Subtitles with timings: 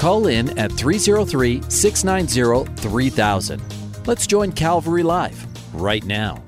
[0.00, 3.62] Call in at 303 690 3000.
[4.06, 6.42] Let's join Calvary Live right now.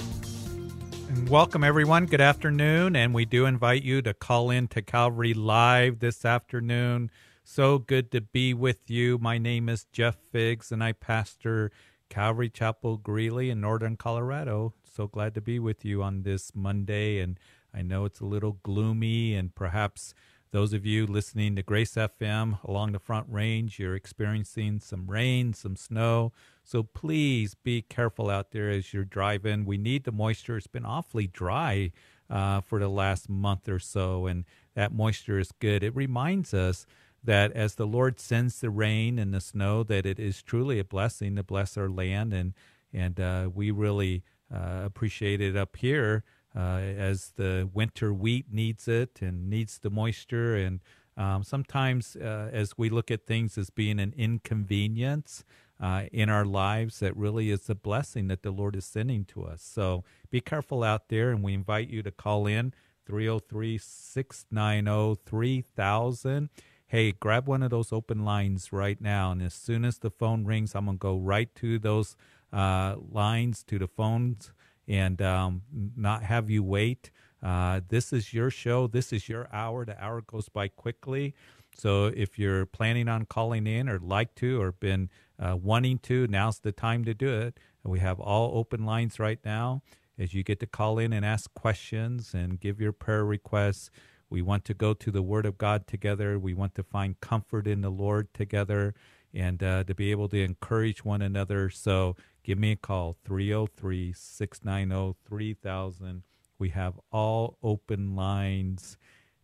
[1.11, 2.07] And welcome, everyone.
[2.07, 2.97] Good afternoon.
[2.97, 7.11] And we do invite you to call in to Calvary Live this afternoon.
[7.45, 9.19] So good to be with you.
[9.19, 11.71] My name is Jeff Fitch, and I pastor
[12.09, 14.73] Calvary Chapel Greeley in Northern Colorado.
[14.83, 17.21] So glad to be with you on this Monday.
[17.21, 17.39] And
[17.75, 20.15] I know it's a little gloomy, and perhaps
[20.53, 25.55] those of you listening to Grace FM along the Front Range, you're experiencing some rain,
[25.55, 26.31] some snow.
[26.63, 29.65] So please be careful out there as you're driving.
[29.65, 30.59] We need the moisture.
[30.59, 31.93] It's been awfully dry
[32.29, 34.45] uh, for the last month or so, and
[34.75, 35.83] that moisture is good.
[35.83, 36.87] It reminds us
[37.25, 40.85] that as the Lord sends the rain and the snow, that it is truly a
[40.85, 42.53] blessing to bless our land, and
[42.93, 44.23] and uh, we really
[44.55, 46.25] uh, appreciate it up here
[46.57, 50.55] uh, as the winter wheat needs it and needs the moisture.
[50.57, 50.81] And
[51.17, 55.45] um, sometimes, uh, as we look at things as being an inconvenience
[55.81, 59.45] uh, in our lives, that really is a blessing that the Lord is sending to
[59.45, 59.63] us.
[59.63, 62.73] So be careful out there, and we invite you to call in
[63.07, 66.51] 303 690 3000
[66.93, 69.33] hey, grab one of those open lines right now.
[69.33, 72.17] And as soon as the phone rings, I'm going to go right to those
[72.53, 74.53] uh, lines, to the phones
[74.89, 75.63] and um,
[75.97, 77.11] not have you wait.
[77.43, 78.87] Uh, this is your show.
[78.87, 79.85] This is your hour.
[79.85, 81.35] The hour goes by quickly.
[81.75, 86.27] So if you're planning on calling in or like to or been uh, wanting to,
[86.27, 87.59] now's the time to do it.
[87.85, 89.83] We have all open lines right now.
[90.19, 93.91] As you get to call in and ask questions and give your prayer requests,
[94.31, 96.39] we want to go to the Word of God together.
[96.39, 98.95] We want to find comfort in the Lord together
[99.35, 101.71] and uh, to be able to encourage one another.
[101.71, 106.23] So give me a call 303 690 3000.
[106.59, 108.97] We have all open lines.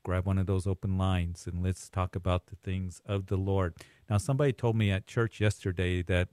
[0.05, 3.75] Grab one of those open lines and let's talk about the things of the Lord.
[4.09, 6.29] Now, somebody told me at church yesterday that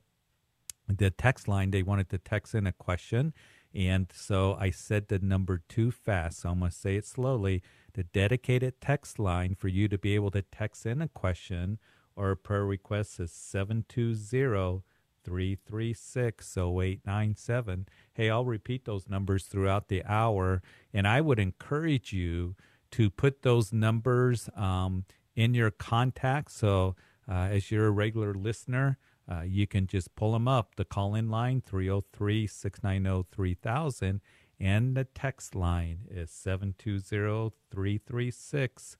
[0.88, 3.34] the text line, they wanted to text in a question.
[3.74, 6.42] And so I said the number too fast.
[6.42, 7.62] So I'm going to say it slowly.
[7.94, 11.80] The dedicated text line for you to be able to text in a question
[12.16, 14.84] or a prayer request is 720
[15.26, 17.88] 336 0897.
[18.14, 20.62] Hey, I'll repeat those numbers throughout the hour,
[20.94, 22.56] and I would encourage you
[22.92, 25.06] to put those numbers um,
[25.36, 26.56] in your contacts.
[26.56, 26.96] So,
[27.28, 29.00] uh, as you're a regular listener,
[29.30, 30.76] uh, you can just pull them up.
[30.76, 34.22] The call in line 303 690 3000,
[34.60, 38.98] and the text line is 720 336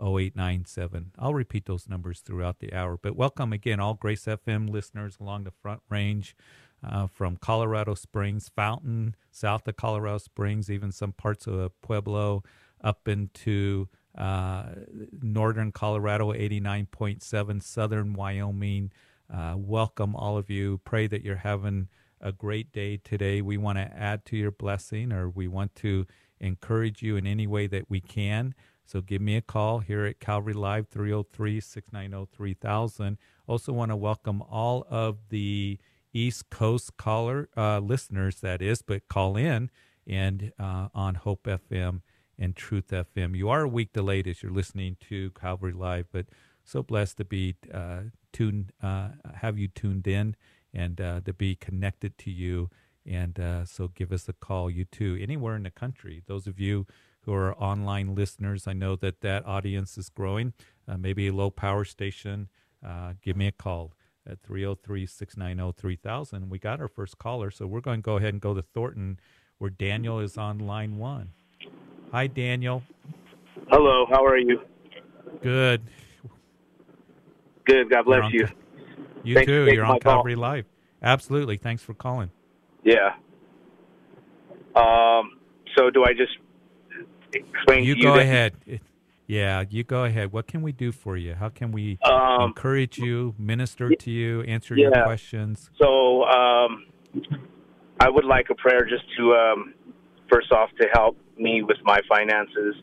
[0.00, 1.12] 0897.
[1.18, 2.98] I'll repeat those numbers throughout the hour.
[3.00, 6.36] But welcome again, all Grace FM listeners along the Front Range
[6.86, 12.42] uh, from Colorado Springs, Fountain, south of Colorado Springs, even some parts of Pueblo,
[12.82, 14.66] up into uh,
[15.22, 18.92] northern Colorado, 89.7, southern Wyoming.
[19.32, 20.80] Uh, welcome, all of you.
[20.84, 21.88] Pray that you're having
[22.20, 23.40] a great day today.
[23.42, 26.06] We want to add to your blessing or we want to
[26.40, 28.54] encourage you in any way that we can.
[28.84, 33.18] So give me a call here at Calvary Live, 303 690 3000.
[33.46, 35.78] Also, want to welcome all of the
[36.12, 39.70] East Coast caller uh, listeners, that is, but call in
[40.06, 42.02] and uh, on Hope FM
[42.38, 43.36] and Truth FM.
[43.36, 46.26] You are a week delayed as you're listening to Calvary Live, but
[46.62, 48.00] so blessed to be uh,
[48.32, 50.36] tuned, uh, have you tuned in
[50.74, 52.68] and uh, to be connected to you.
[53.06, 56.22] And uh, so give us a call, you too, anywhere in the country.
[56.26, 56.86] Those of you
[57.24, 58.66] who are online listeners.
[58.66, 60.52] I know that that audience is growing.
[60.86, 62.48] Uh, maybe a low power station,
[62.86, 63.94] uh, give me a call
[64.28, 66.50] at 303 690 3000.
[66.50, 69.18] We got our first caller, so we're going to go ahead and go to Thornton,
[69.58, 71.30] where Daniel is on line one.
[72.12, 72.82] Hi, Daniel.
[73.70, 74.60] Hello, how are you?
[75.42, 75.82] Good.
[77.64, 77.90] Good.
[77.90, 78.46] God bless you.
[79.22, 79.66] You Thanks too.
[79.72, 80.66] You're on Calvary Live.
[81.02, 81.56] Absolutely.
[81.56, 82.30] Thanks for calling.
[82.82, 83.14] Yeah.
[84.76, 85.38] Um.
[85.76, 86.32] So, do I just
[87.34, 88.80] explain you to you go that- ahead.
[89.26, 90.32] Yeah, you go ahead.
[90.32, 91.34] What can we do for you?
[91.34, 95.70] How can we Um, encourage you, minister to you, answer your questions?
[95.78, 96.84] So, um,
[98.00, 99.74] I would like a prayer just to, um,
[100.30, 102.76] first off, to help me with my finances.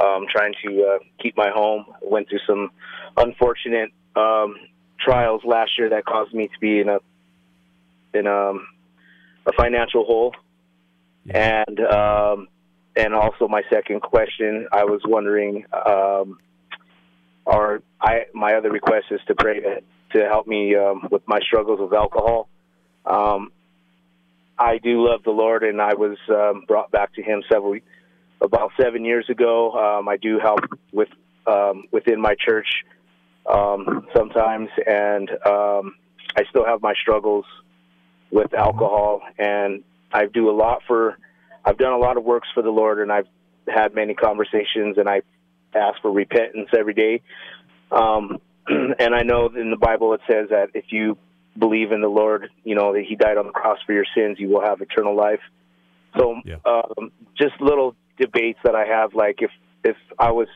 [0.00, 1.86] Um, trying to uh, keep my home.
[2.02, 2.70] Went through some
[3.16, 4.54] unfortunate um,
[5.00, 6.98] trials last year that caused me to be in a
[8.14, 8.52] in a,
[9.46, 10.34] a financial hole,
[11.24, 11.64] yeah.
[11.66, 12.48] and um,
[12.98, 16.38] and also my second question, I was wondering, um,
[17.46, 21.78] or I my other request is to pray to, help me um, with my struggles
[21.80, 22.48] with alcohol.
[23.06, 23.52] Um,
[24.58, 27.78] I do love the Lord, and I was um, brought back to Him several
[28.40, 29.72] about seven years ago.
[29.72, 30.60] Um, I do help
[30.92, 31.08] with
[31.46, 32.66] um, within my church
[33.46, 35.94] um, sometimes, and um,
[36.36, 37.44] I still have my struggles
[38.32, 41.16] with alcohol, and I do a lot for.
[41.68, 43.26] I've done a lot of works for the Lord, and I've
[43.68, 45.20] had many conversations, and I
[45.74, 47.20] ask for repentance every day.
[47.92, 51.18] Um, and I know in the Bible it says that if you
[51.58, 54.38] believe in the Lord, you know that He died on the cross for your sins,
[54.40, 55.40] you will have eternal life.
[56.18, 56.56] So, yeah.
[56.64, 59.50] um, just little debates that I have, like if
[59.84, 60.48] if I was,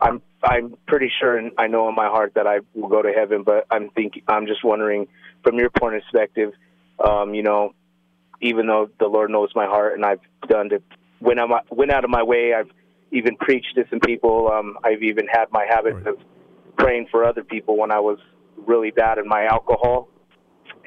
[0.00, 3.12] I'm I'm pretty sure and I know in my heart that I will go to
[3.12, 5.08] heaven, but I'm thinking I'm just wondering
[5.42, 6.52] from your point of perspective,
[6.98, 7.74] um, you know,
[8.44, 10.82] even though the Lord knows my heart and I've done to
[11.20, 12.70] went out my, went out of my way, I've
[13.10, 14.50] even preached to some people.
[14.52, 16.08] Um, I've even had my habit right.
[16.08, 16.16] of
[16.76, 18.18] praying for other people when I was
[18.66, 20.08] really bad in my alcohol.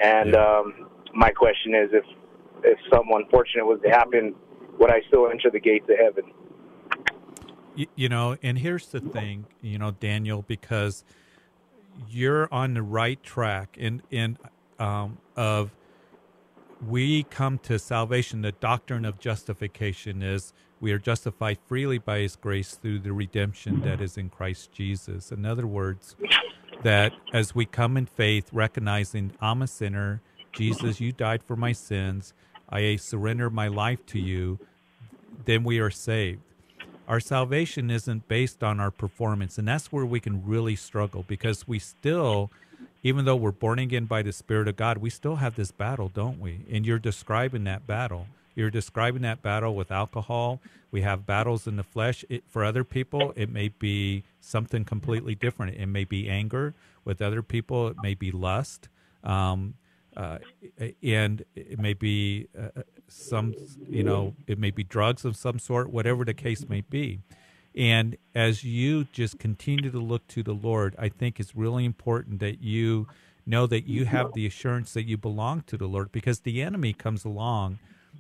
[0.02, 0.60] And yeah.
[0.60, 2.06] um, my question is, if
[2.64, 4.36] if someone fortunate was to happen,
[4.80, 6.32] would I still enter the gates of heaven?
[7.76, 11.04] You, you know, and here's the thing, you know, Daniel, because
[12.10, 14.38] you're on the right track, and and
[14.80, 15.72] um, of
[16.86, 18.42] we come to salvation.
[18.42, 23.82] The doctrine of justification is we are justified freely by His grace through the redemption
[23.82, 25.32] that is in Christ Jesus.
[25.32, 26.16] In other words,
[26.84, 30.22] that as we come in faith, recognizing I'm a sinner,
[30.52, 32.34] Jesus, you died for my sins,
[32.70, 34.60] I surrender my life to you,
[35.46, 36.42] then we are saved.
[37.08, 41.68] Our salvation isn't based on our performance, and that's where we can really struggle because
[41.68, 42.52] we still,
[43.04, 46.10] even though we're born again by the Spirit of God, we still have this battle,
[46.10, 46.62] don't we?
[46.72, 48.28] And you're describing that battle.
[48.56, 50.60] You're describing that battle with alcohol.
[50.90, 52.26] We have battles in the flesh.
[52.28, 55.78] It, for other people, it may be something completely different.
[55.78, 56.74] It may be anger.
[57.06, 58.90] With other people, it may be lust.
[59.24, 59.76] Um,
[60.16, 60.40] uh,
[61.04, 63.54] and it may be uh, some,
[63.88, 67.20] you know, it may be drugs of some sort, whatever the case may be.
[67.78, 72.40] And as you just continue to look to the Lord, I think it's really important
[72.40, 73.08] that you
[73.46, 76.92] know that you have the assurance that you belong to the Lord because the enemy
[76.92, 77.78] comes along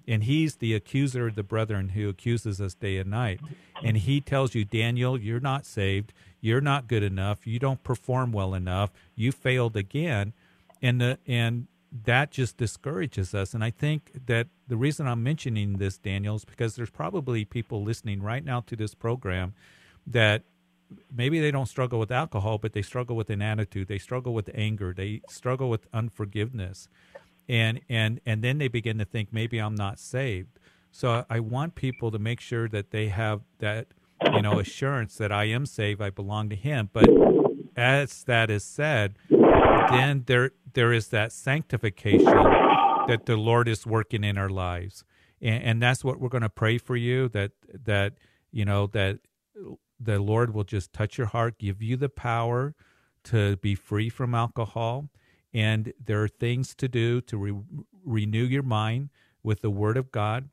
[0.07, 3.41] and he's the accuser of the brethren who accuses us day and night.
[3.83, 6.13] And he tells you, Daniel, you're not saved.
[6.39, 7.47] You're not good enough.
[7.47, 8.91] You don't perform well enough.
[9.15, 10.33] You failed again.
[10.81, 11.67] And the and
[12.05, 13.53] that just discourages us.
[13.53, 17.83] And I think that the reason I'm mentioning this, Daniel, is because there's probably people
[17.83, 19.53] listening right now to this program
[20.05, 20.43] that
[21.13, 23.87] maybe they don't struggle with alcohol, but they struggle with an attitude.
[23.87, 24.93] They struggle with anger.
[24.95, 26.87] They struggle with unforgiveness
[27.49, 30.59] and and and then they begin to think maybe I'm not saved.
[30.91, 33.87] So I want people to make sure that they have that
[34.33, 36.89] you know assurance that I am saved, I belong to Him.
[36.91, 37.09] But
[37.75, 39.15] as that is said,
[39.91, 45.03] then there there is that sanctification that the Lord is working in our lives,
[45.41, 47.51] and, and that's what we're going to pray for you that
[47.85, 48.13] that
[48.51, 49.19] you know that
[49.99, 52.75] the Lord will just touch your heart, give you the power
[53.25, 55.09] to be free from alcohol
[55.53, 57.53] and there are things to do to re-
[58.05, 59.09] renew your mind
[59.43, 60.49] with the Word of God,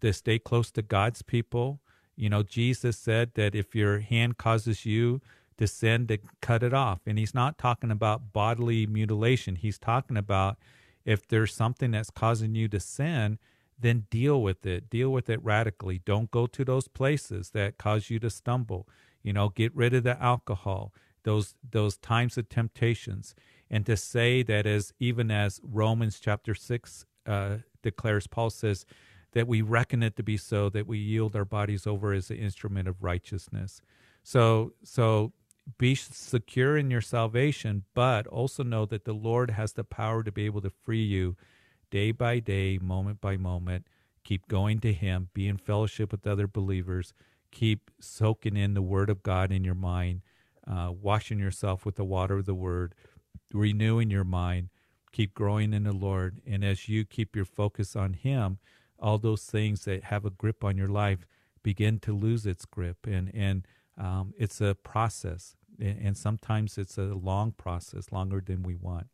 [0.00, 1.80] to stay close to God's people.
[2.16, 5.20] You know, Jesus said that if your hand causes you
[5.58, 7.00] to sin, to cut it off.
[7.06, 9.56] And he's not talking about bodily mutilation.
[9.56, 10.58] He's talking about
[11.04, 13.38] if there's something that's causing you to sin,
[13.78, 14.90] then deal with it.
[14.90, 16.00] Deal with it radically.
[16.04, 18.88] Don't go to those places that cause you to stumble.
[19.22, 20.92] You know, get rid of the alcohol,
[21.24, 23.34] those those times of temptations
[23.70, 28.86] and to say that as even as Romans chapter 6 uh, declares, Paul says,
[29.32, 32.38] that we reckon it to be so that we yield our bodies over as an
[32.38, 33.82] instrument of righteousness.
[34.22, 35.34] So, so
[35.78, 40.32] be secure in your salvation, but also know that the Lord has the power to
[40.32, 41.36] be able to free you
[41.90, 43.86] day by day, moment by moment.
[44.24, 47.14] Keep going to Him, be in fellowship with other believers,
[47.50, 50.22] keep soaking in the Word of God in your mind,
[50.66, 52.94] uh, washing yourself with the water of the Word
[53.52, 54.70] renewing your mind,
[55.12, 56.40] keep growing in the Lord.
[56.46, 58.58] And as you keep your focus on Him,
[58.98, 61.26] all those things that have a grip on your life
[61.62, 63.06] begin to lose its grip.
[63.06, 63.66] And, and
[63.98, 65.56] um, it's a process.
[65.78, 69.08] And sometimes it's a long process, longer than we want.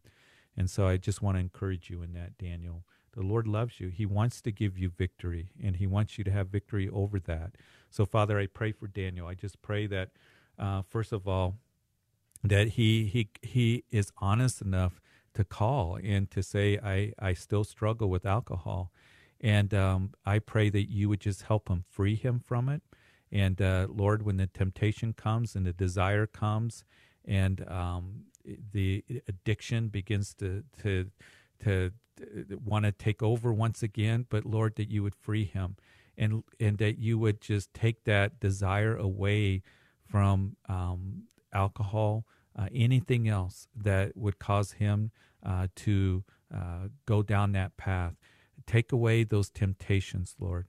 [0.56, 2.84] And so I just want to encourage you in that, Daniel.
[3.14, 3.88] The Lord loves you.
[3.88, 7.56] He wants to give you victory, and He wants you to have victory over that.
[7.90, 9.26] So, Father, I pray for Daniel.
[9.26, 10.10] I just pray that,
[10.58, 11.56] uh, first of all,
[12.44, 15.00] that he he he is honest enough
[15.34, 18.92] to call and to say I I still struggle with alcohol,
[19.40, 22.82] and um, I pray that you would just help him free him from it.
[23.32, 26.84] And uh, Lord, when the temptation comes and the desire comes,
[27.24, 28.24] and um,
[28.72, 31.10] the addiction begins to to
[31.64, 31.92] to
[32.64, 35.76] want to take over once again, but Lord, that you would free him,
[36.18, 39.62] and and that you would just take that desire away
[40.04, 41.22] from um,
[41.54, 45.10] alcohol, uh, anything else that would cause him
[45.44, 46.22] uh, to
[46.54, 48.14] uh, go down that path.
[48.66, 50.66] Take away those temptations, Lord.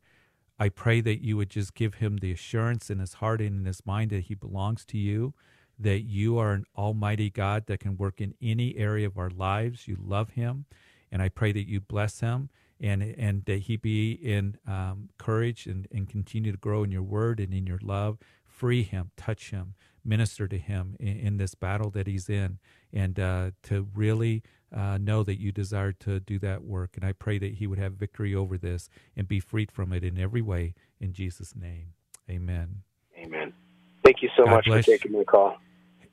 [0.63, 3.65] I pray that you would just give him the assurance in his heart and in
[3.65, 5.34] his mind that he belongs to you,
[5.77, 9.89] that you are an almighty God that can work in any area of our lives.
[9.89, 10.63] You love him.
[11.12, 15.65] And I pray that you bless him and, and that he be in um, courage
[15.65, 18.17] and, and continue to grow in your word and in your love.
[18.46, 19.74] Free him, touch him,
[20.05, 22.60] minister to him in, in this battle that he's in,
[22.93, 24.43] and uh, to really
[24.74, 26.92] uh, know that you desire to do that work.
[26.96, 30.03] And I pray that he would have victory over this and be freed from it
[30.03, 30.74] in every way.
[31.00, 31.94] In Jesus' name,
[32.30, 32.82] amen.
[33.18, 33.53] Amen.
[34.03, 35.58] Thank you so God much for taking the call.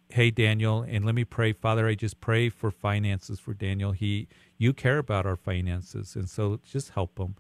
[0.09, 1.87] Hey Daniel, and let me pray, Father.
[1.87, 3.93] I just pray for finances for Daniel.
[3.93, 4.27] He,
[4.59, 7.37] you care about our finances, and so just help him.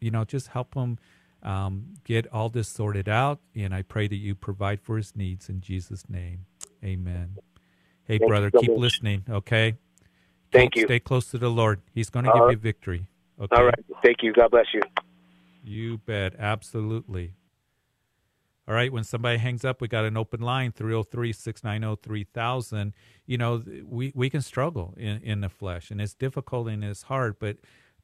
[0.00, 0.98] You know, just help him
[1.42, 3.38] um, get all this sorted out.
[3.54, 6.46] And I pray that you provide for his needs in Jesus' name.
[6.84, 7.36] Amen.
[8.04, 8.78] Hey, Thank brother, so keep much.
[8.78, 9.76] listening, okay?
[10.52, 10.84] Thank you.
[10.84, 11.80] Stay close to the Lord.
[11.92, 12.50] He's going to give right.
[12.52, 13.06] you victory.
[13.40, 13.56] Okay.
[13.56, 13.84] All right.
[14.02, 14.32] Thank you.
[14.32, 14.82] God bless you.
[15.64, 16.34] You bet.
[16.38, 17.34] Absolutely.
[18.68, 18.92] All right.
[18.92, 22.92] When somebody hangs up, we got an open line 303 690 3000.
[23.26, 27.02] You know, we, we can struggle in, in the flesh, and it's difficult and it's
[27.04, 27.58] hard, but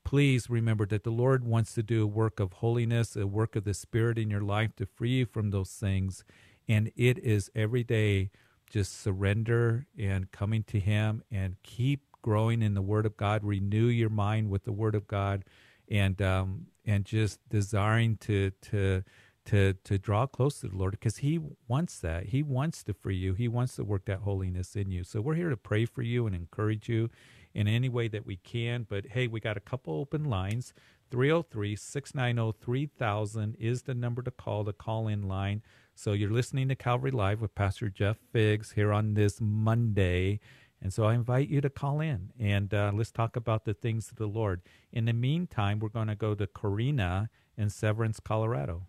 [0.06, 3.64] please remember that the Lord wants to do a work of holiness, a work of
[3.64, 6.24] the Spirit in your life to free you from those things.
[6.68, 8.30] And it is every day
[8.70, 13.45] just surrender and coming to Him and keep growing in the Word of God.
[13.45, 15.45] Renew your mind with the Word of God,
[15.88, 19.04] and um, and just desiring to to
[19.45, 22.26] to to draw close to the Lord because He wants that.
[22.26, 23.35] He wants to free you.
[23.35, 25.04] He wants to work that holiness in you.
[25.04, 27.11] So we're here to pray for you and encourage you
[27.54, 28.87] in any way that we can.
[28.88, 30.75] But hey, we got a couple open lines.
[31.12, 35.62] 303 690 3000 is the number to call, the call in line.
[35.95, 40.40] So you're listening to Calvary Live with Pastor Jeff Fitch here on this Monday.
[40.83, 44.11] And so I invite you to call in and uh, let's talk about the things
[44.11, 44.61] of the Lord.
[44.92, 48.83] In the meantime, we're going to go to Karina in Severance, Colorado.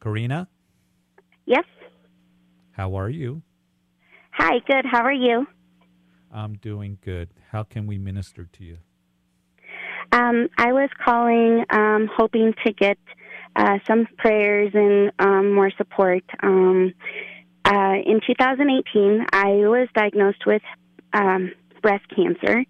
[0.00, 0.48] Karina,
[1.46, 1.64] Yes.
[2.72, 3.42] how are you?
[4.32, 4.84] Hi, good.
[4.86, 5.46] How are you?
[6.32, 7.30] I'm doing good.
[7.50, 8.78] How can we minister to you?
[10.12, 12.98] Um, I was calling, um, hoping to get
[13.56, 16.22] uh, some prayers and um, more support.
[16.42, 16.92] Um,
[17.70, 20.62] uh, in 2018, I was diagnosed with
[21.12, 22.64] um, breast cancer,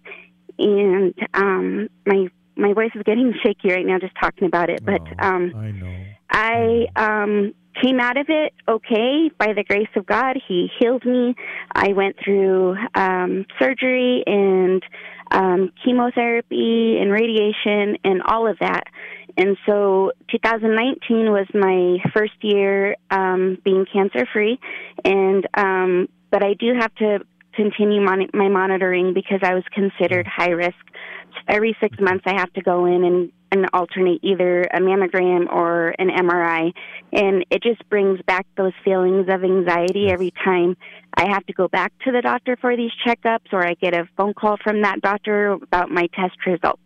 [0.59, 4.85] and um, my my voice is getting shaky right now just talking about it.
[4.85, 6.05] But Oh, um, I know.
[6.29, 10.37] I um, came out of it okay by the grace of God.
[10.47, 11.35] He healed me.
[11.73, 14.83] I went through um, surgery and
[15.31, 18.83] um, chemotherapy and radiation and all of that.
[19.37, 24.59] And so 2019 was my first year um, being cancer free.
[25.03, 27.19] And um, but I do have to
[27.53, 30.77] continue mon- my monitoring because I was considered high risk.
[31.47, 35.89] Every six months, I have to go in and, and alternate either a mammogram or
[35.97, 36.73] an MRI,
[37.11, 40.77] and it just brings back those feelings of anxiety every time
[41.15, 44.07] I have to go back to the doctor for these checkups, or I get a
[44.17, 46.81] phone call from that doctor about my test results.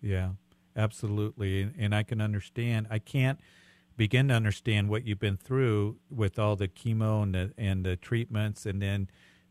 [0.00, 0.30] Yeah,
[0.76, 1.62] absolutely.
[1.62, 2.86] And, and I can understand.
[2.90, 3.40] I can't
[3.96, 7.96] begin to understand what you've been through with all the chemo and the, and the
[7.96, 9.08] treatments and then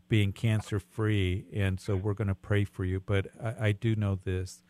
[0.10, 1.46] being cancer free.
[1.54, 3.00] And so we're going to pray for you.
[3.00, 4.62] But I, I do know this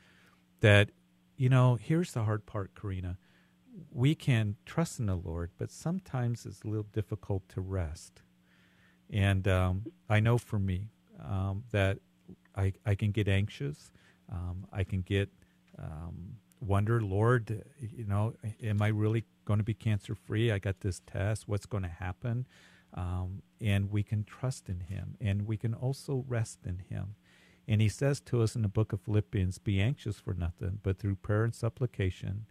[0.59, 0.91] that,
[1.35, 3.17] you know, here's the hard part, Karina.
[3.91, 8.21] We can trust in the Lord, but sometimes it's a little difficult to rest.
[9.09, 10.89] And um, I know for me
[11.23, 11.97] um, that
[12.55, 13.91] I, I can get anxious.
[14.31, 15.29] Um, I can get
[15.77, 20.51] um, wonder, Lord, you know, am I really going to be cancer free?
[20.51, 21.47] I got this test.
[21.47, 22.47] What's going to happen?
[22.93, 27.15] Um, and we can trust in Him, and we can also rest in Him.
[27.67, 30.99] And He says to us in the book of Philippians, "Be anxious for nothing, but
[30.99, 32.45] through prayer and supplication,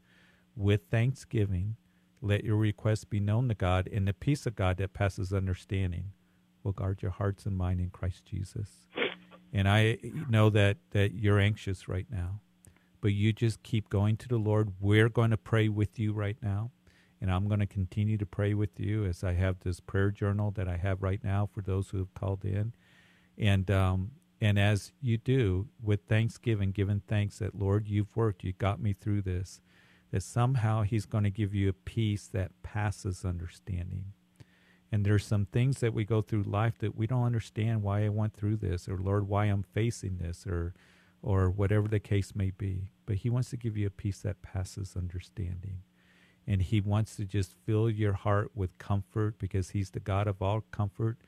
[0.56, 1.76] with thanksgiving,
[2.20, 6.12] let your requests be known to God, and the peace of God that passes understanding
[6.62, 8.88] will guard your hearts and mind in Christ Jesus."
[9.52, 12.40] And I know that that you're anxious right now
[13.02, 14.72] but you just keep going to the Lord.
[14.80, 16.70] We're going to pray with you right now.
[17.20, 20.50] And I'm going to continue to pray with you as I have this prayer journal
[20.52, 22.72] that I have right now for those who have called in.
[23.36, 28.52] And um, and as you do with thanksgiving, giving thanks that Lord, you've worked, you
[28.52, 29.60] got me through this,
[30.10, 34.06] that somehow He's going to give you a peace that passes understanding.
[34.90, 38.08] And there's some things that we go through life that we don't understand why I
[38.08, 40.74] went through this, or Lord, why I'm facing this, or
[41.22, 42.90] or whatever the case may be.
[43.06, 45.82] But He wants to give you a peace that passes understanding.
[46.46, 50.42] And He wants to just fill your heart with comfort because He's the God of
[50.42, 51.18] all comfort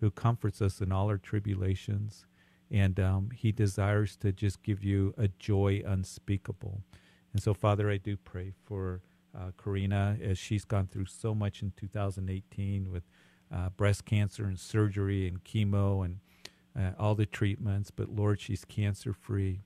[0.00, 2.26] who comforts us in all our tribulations
[2.70, 6.82] and um, He desires to just give you a joy unspeakable.
[7.32, 9.02] And so, Father, I do pray for
[9.36, 13.04] uh, Karina as she's gone through so much in 2018 with
[13.54, 16.18] uh, breast cancer and surgery and chemo and
[16.76, 17.90] uh, all the treatments.
[17.90, 19.60] But Lord, she's cancer free.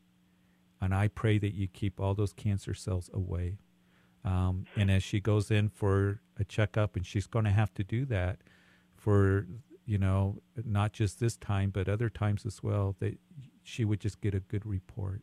[0.81, 3.59] And I pray that you keep all those cancer cells away.
[4.25, 7.85] Um, and as she goes in for a checkup, and she's going to have to
[7.85, 8.39] do that
[8.95, 9.47] for
[9.91, 13.19] you know, not just this time, but other times as well, that
[13.65, 15.21] she would just get a good report.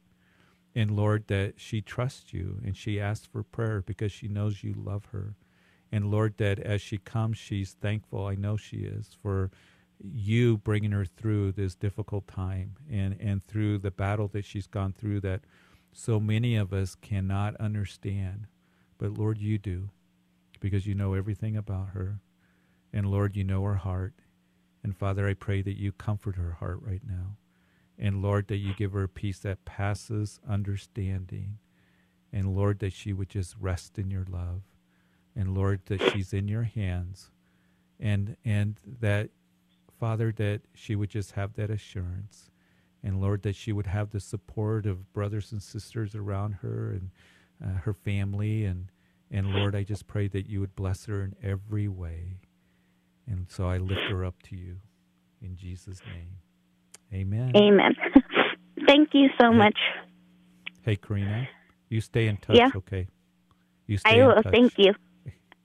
[0.76, 4.74] And Lord, that she trusts you and she asks for prayer because she knows you
[4.78, 5.36] love her.
[5.90, 8.26] And Lord, that as she comes, she's thankful.
[8.26, 9.52] I know she is for
[10.04, 14.94] you bringing her through this difficult time and, and through the battle that she's gone
[14.94, 15.42] through that
[15.92, 18.48] so many of us cannot understand.
[18.98, 19.89] But Lord, you do
[20.60, 22.20] because you know everything about her.
[22.94, 24.13] And Lord, you know her heart.
[24.84, 27.38] And Father, I pray that you comfort her heart right now.
[27.98, 31.58] And Lord, that you give her a peace that passes understanding.
[32.32, 34.62] And Lord, that she would just rest in your love.
[35.36, 37.32] And Lord, that she's in your hands.
[38.00, 39.32] And and that
[40.00, 42.51] Father, that she would just have that assurance.
[43.04, 47.12] And Lord, that she would have the support of brothers and sisters around her and
[47.63, 48.66] uh, her family.
[48.66, 48.92] And,
[49.32, 52.38] and Lord, I just pray that you would bless her in every way.
[53.27, 54.77] And so I lift her up to you
[55.42, 56.38] in Jesus' name.
[57.13, 57.56] Amen.
[57.56, 57.96] Amen.
[58.88, 59.77] Thank you so hey, much.
[60.84, 61.48] Hey, Karina,
[61.89, 62.69] you stay in touch, yeah.
[62.76, 63.08] okay?
[63.86, 64.41] You stay I will.
[64.52, 64.93] Thank you.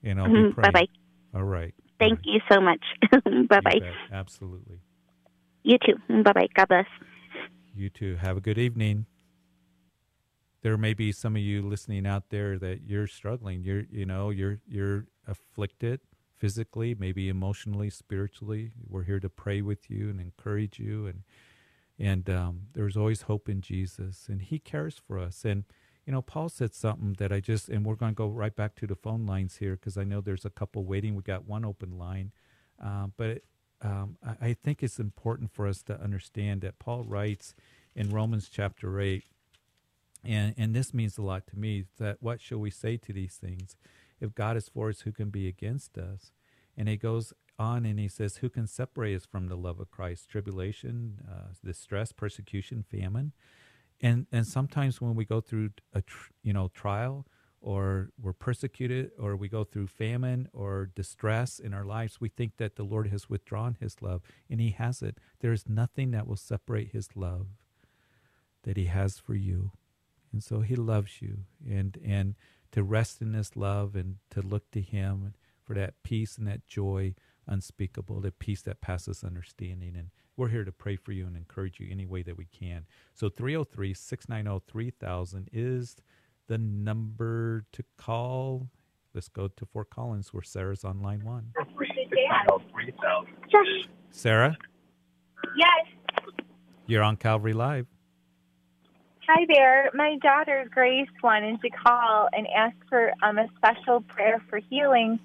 [0.03, 0.87] And I'll be Bye bye.
[1.33, 1.73] All right.
[1.99, 2.83] Thank you so much.
[3.49, 3.79] bye bye.
[4.11, 4.79] Absolutely.
[5.63, 5.95] You too.
[6.23, 6.47] Bye bye.
[6.53, 6.85] God bless.
[7.75, 8.15] You too.
[8.17, 9.05] Have a good evening.
[10.61, 13.63] There may be some of you listening out there that you're struggling.
[13.63, 16.01] You're, you know, you're you're afflicted
[16.35, 18.71] physically, maybe emotionally, spiritually.
[18.87, 21.23] We're here to pray with you and encourage you, and
[21.99, 25.45] and um, there's always hope in Jesus, and He cares for us.
[25.45, 25.63] And
[26.05, 28.75] you know, Paul said something that I just, and we're going to go right back
[28.75, 31.15] to the phone lines here because I know there's a couple waiting.
[31.15, 32.31] We got one open line,
[32.83, 33.41] uh, but
[33.81, 37.53] um, I, I think it's important for us to understand that Paul writes
[37.95, 39.23] in Romans chapter eight,
[40.23, 41.85] and and this means a lot to me.
[41.99, 43.75] That what shall we say to these things?
[44.19, 46.31] If God is for us, who can be against us?
[46.77, 49.91] And he goes on and he says, Who can separate us from the love of
[49.91, 50.29] Christ?
[50.29, 53.33] Tribulation, uh, distress, persecution, famine.
[54.01, 57.25] And, and sometimes when we go through a tr- you know trial
[57.61, 62.57] or we're persecuted or we go through famine or distress in our lives, we think
[62.57, 65.17] that the Lord has withdrawn his love, and he hasn't.
[65.39, 67.47] There is nothing that will separate his love
[68.63, 69.71] that he has for you.
[70.33, 71.45] And so he loves you.
[71.65, 72.35] And and
[72.73, 76.67] to rest in His love and to look to Him for that peace and that
[76.67, 77.13] joy
[77.47, 79.93] unspeakable, the peace that passes understanding.
[79.95, 82.85] And we're here to pray for you and encourage you any way that we can.
[83.13, 85.95] So 303 690 3000 is
[86.47, 88.69] the number to call.
[89.13, 91.51] Let's go to Fort Collins where Sarah's on line one.
[94.11, 94.57] Sarah?
[95.55, 95.87] Yes.
[96.87, 97.87] You're on Calvary Live.
[99.27, 99.89] Hi there.
[99.93, 105.17] My daughter Grace wanted to call and ask for um, a special prayer for healing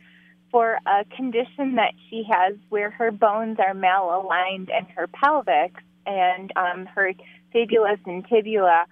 [0.50, 5.72] for a condition that she has where her bones are malaligned in her pelvis
[6.06, 7.12] and um, her
[7.52, 8.86] fibula and tibia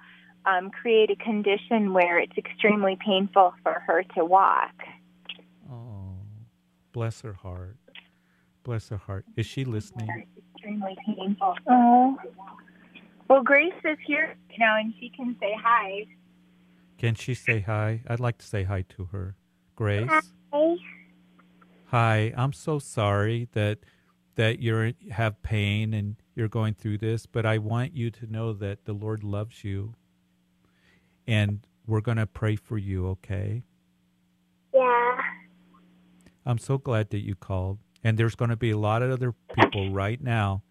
[0.44, 4.74] um, create a condition where it's extremely painful for her to walk.
[5.70, 6.16] Oh,
[6.92, 7.76] bless her heart.
[8.62, 9.24] Bless her heart.
[9.36, 10.08] Is she listening?
[10.36, 11.54] It's extremely painful.
[11.68, 12.16] Oh.
[13.28, 16.06] Well, Grace is here now, and she can say hi.
[16.98, 18.02] Can she say hi?
[18.06, 19.36] I'd like to say hi to her.
[19.74, 20.08] Grace.
[20.52, 20.76] Hi.
[21.98, 22.34] Hi.
[22.36, 23.78] I'm so sorry that
[24.34, 28.52] that you have pain and you're going through this, but I want you to know
[28.52, 29.94] that the Lord loves you,
[31.26, 33.06] and we're going to pray for you.
[33.08, 33.62] Okay?
[34.74, 35.16] Yeah.
[36.44, 39.32] I'm so glad that you called, and there's going to be a lot of other
[39.58, 40.64] people right now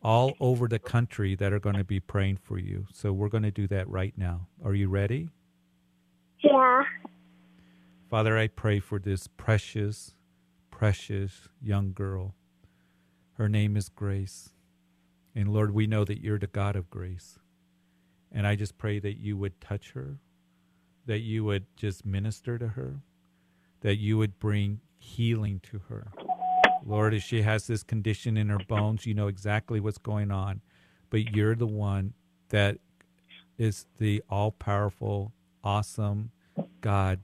[0.00, 2.86] all over the country that are going to be praying for you.
[2.92, 4.46] So we're going to do that right now.
[4.64, 5.28] Are you ready?
[6.38, 6.84] Yeah.
[8.08, 10.14] Father, I pray for this precious,
[10.82, 12.34] precious young girl.
[13.34, 14.50] Her name is Grace.
[15.32, 17.38] And Lord, we know that you're the God of grace.
[18.32, 20.18] And I just pray that you would touch her,
[21.06, 22.96] that you would just minister to her,
[23.82, 26.08] that you would bring healing to her.
[26.84, 30.62] Lord, if she has this condition in her bones, you know exactly what's going on.
[31.10, 32.12] But you're the one
[32.48, 32.78] that
[33.56, 36.32] is the all powerful, awesome
[36.80, 37.20] God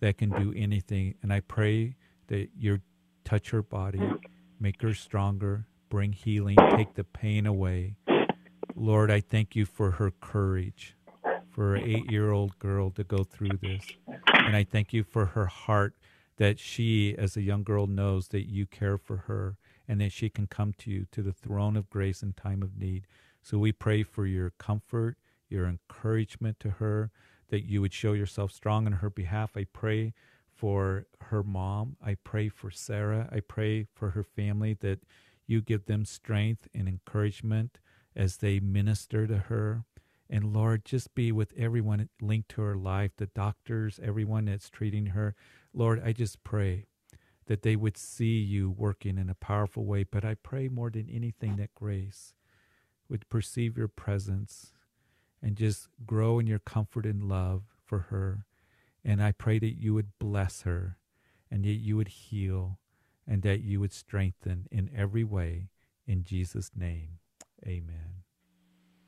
[0.00, 1.14] that can do anything.
[1.22, 2.80] And I pray that you
[3.24, 4.18] touch her body, mm.
[4.58, 7.96] make her stronger, bring healing, take the pain away.
[8.76, 10.96] Lord, I thank you for her courage,
[11.50, 13.84] for an eight year old girl to go through this.
[14.32, 15.94] And I thank you for her heart
[16.36, 20.30] that she, as a young girl, knows that you care for her and that she
[20.30, 23.06] can come to you to the throne of grace in time of need.
[23.42, 25.16] So we pray for your comfort,
[25.48, 27.10] your encouragement to her,
[27.48, 29.56] that you would show yourself strong on her behalf.
[29.56, 30.14] I pray
[30.60, 31.96] for her mom.
[32.04, 33.30] I pray for Sarah.
[33.32, 35.00] I pray for her family that
[35.46, 37.78] you give them strength and encouragement
[38.14, 39.84] as they minister to her.
[40.28, 45.06] And Lord, just be with everyone linked to her life, the doctors, everyone that's treating
[45.06, 45.34] her.
[45.72, 46.84] Lord, I just pray
[47.46, 50.04] that they would see you working in a powerful way.
[50.04, 52.34] But I pray more than anything that grace
[53.08, 54.74] would perceive your presence
[55.42, 58.44] and just grow in your comfort and love for her.
[59.04, 60.98] And I pray that you would bless her
[61.50, 62.78] and that you would heal
[63.26, 65.68] and that you would strengthen in every way.
[66.06, 67.18] In Jesus' name,
[67.66, 68.24] amen.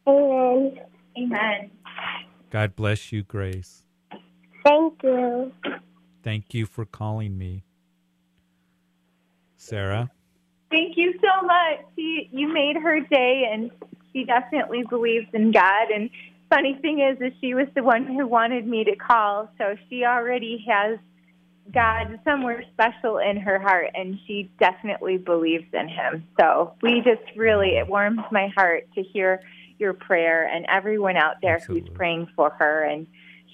[0.07, 0.81] Amen.
[1.18, 1.70] Amen.
[2.50, 3.83] God bless you, Grace.
[4.64, 5.52] Thank you.
[6.22, 7.64] Thank you for calling me.
[9.57, 10.11] Sarah?
[10.70, 11.87] Thank you so much.
[11.96, 13.70] She, you made her day, and
[14.12, 15.90] she definitely believes in God.
[15.94, 16.11] And
[16.53, 20.05] funny thing is, is she was the one who wanted me to call, so she
[20.05, 20.99] already has
[21.73, 26.27] God somewhere special in her heart, and she definitely believes in Him.
[26.38, 29.41] So we just really, it warms my heart to hear
[29.79, 31.88] your prayer and everyone out there Absolutely.
[31.88, 32.85] who's praying for her.
[32.85, 33.07] And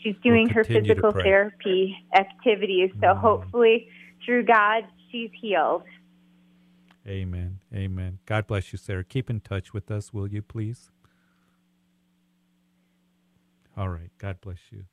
[0.03, 2.91] she's doing We'll her physical therapy activities.
[3.01, 3.21] So Mhm.
[3.21, 3.89] hopefully,
[4.25, 5.85] through God, she's healed.
[7.07, 7.61] Amen.
[7.73, 8.19] Amen.
[8.27, 9.05] God bless you, Sarah.
[9.05, 10.91] Keep in touch with us, will you, please?
[13.79, 14.11] All right.
[14.19, 14.87] God bless you.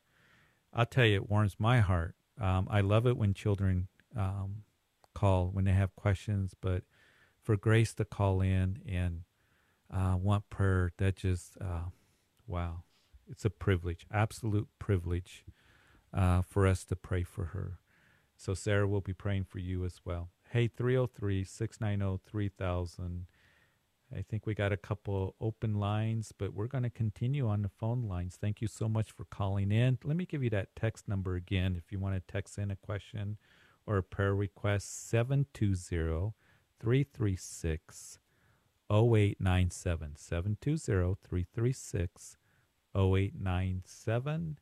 [0.72, 2.14] I'll tell you, it warms my heart.
[2.40, 4.62] Um, I love it when children um,
[5.12, 6.84] call when they have questions, but
[7.42, 9.22] for Grace to call in and
[9.92, 11.88] uh, want prayer, that just, uh,
[12.46, 12.84] wow,
[13.28, 15.44] it's a privilege, absolute privilege
[16.14, 17.80] uh, for us to pray for her.
[18.36, 20.28] So, Sarah will be praying for you as well.
[20.50, 23.26] Hey, 303 690 3000.
[24.14, 27.68] I think we got a couple open lines, but we're going to continue on the
[27.68, 28.36] phone lines.
[28.40, 29.98] Thank you so much for calling in.
[30.04, 32.76] Let me give you that text number again if you want to text in a
[32.76, 33.36] question
[33.86, 36.34] or a prayer request 720
[36.80, 38.18] 336
[38.90, 40.16] 0897.
[40.16, 42.36] 720 336
[42.94, 44.58] 0897.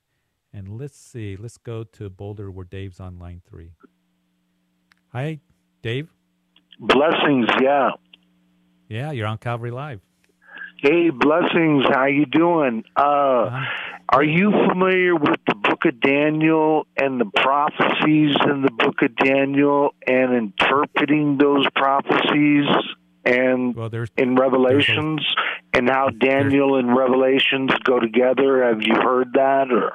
[0.53, 3.73] And let's see, let's go to Boulder where Dave's on line three.
[5.13, 5.41] Hi,
[5.83, 6.09] Dave.
[6.79, 7.91] Blessings, yeah.
[8.89, 10.01] Yeah, you're on Calvary Live.
[10.79, 11.85] Hey, blessings.
[11.91, 12.85] How you doing?
[12.97, 13.67] Uh, Um,
[14.11, 19.17] are you familiar with the Book of Daniel and the prophecies in the Book of
[19.17, 22.67] Daniel and interpreting those prophecies
[23.25, 25.27] and well, there's in Revelations
[25.73, 28.63] and how Daniel and Revelations go together?
[28.65, 29.93] Have you heard that or?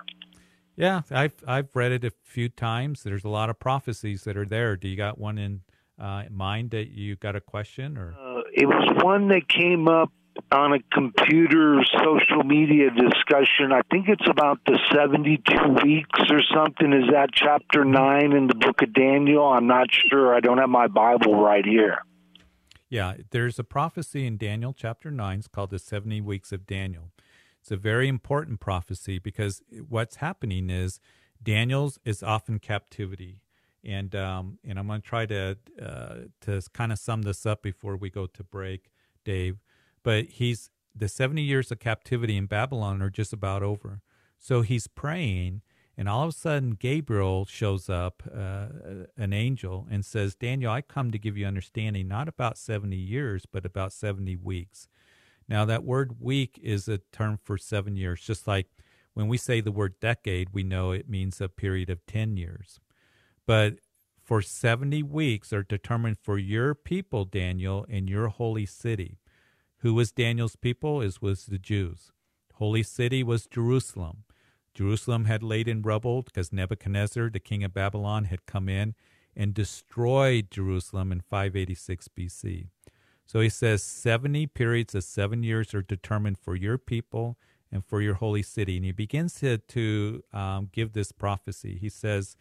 [0.75, 3.03] yeah, I've I've read it a few times.
[3.03, 4.75] There's a lot of prophecies that are there.
[4.75, 5.61] Do you got one in
[5.99, 8.15] uh, mind that you got a question or?
[8.19, 10.11] Uh, it was one that came up
[10.51, 13.71] on a computer social media discussion.
[13.71, 16.93] I think it's about the 72 weeks or something.
[16.93, 19.45] Is that chapter 9 in the book of Daniel?
[19.45, 20.33] I'm not sure.
[20.33, 21.99] I don't have my Bible right here.
[22.89, 25.39] Yeah, there's a prophecy in Daniel chapter 9.
[25.39, 27.11] It's called the 70 weeks of Daniel.
[27.61, 30.99] It's a very important prophecy because what's happening is
[31.41, 33.41] Daniel's is off in captivity.
[33.83, 37.61] And um, and I'm going to try to uh, to kind of sum this up
[37.61, 38.91] before we go to break,
[39.23, 39.59] Dave.
[40.03, 44.01] But he's the 70 years of captivity in Babylon are just about over.
[44.37, 45.61] So he's praying,
[45.97, 48.67] and all of a sudden Gabriel shows up, uh,
[49.17, 53.45] an angel, and says, Daniel, I come to give you understanding, not about 70 years,
[53.45, 54.87] but about 70 weeks.
[55.47, 58.67] Now, that word week is a term for seven years, just like
[59.13, 62.79] when we say the word decade, we know it means a period of 10 years.
[63.49, 63.79] But
[64.23, 69.17] for 70 weeks are determined for your people, Daniel, in your holy city.
[69.77, 71.01] Who was Daniel's people?
[71.01, 72.11] Is was the Jews.
[72.53, 74.23] Holy city was Jerusalem.
[74.75, 78.93] Jerusalem had laid in rubble because Nebuchadnezzar, the king of Babylon, had come in
[79.35, 82.67] and destroyed Jerusalem in 586 BC.
[83.25, 87.39] So he says 70 periods of seven years are determined for your people
[87.71, 88.75] and for your holy city.
[88.75, 91.79] And he begins to, to um, give this prophecy.
[91.81, 92.35] He says,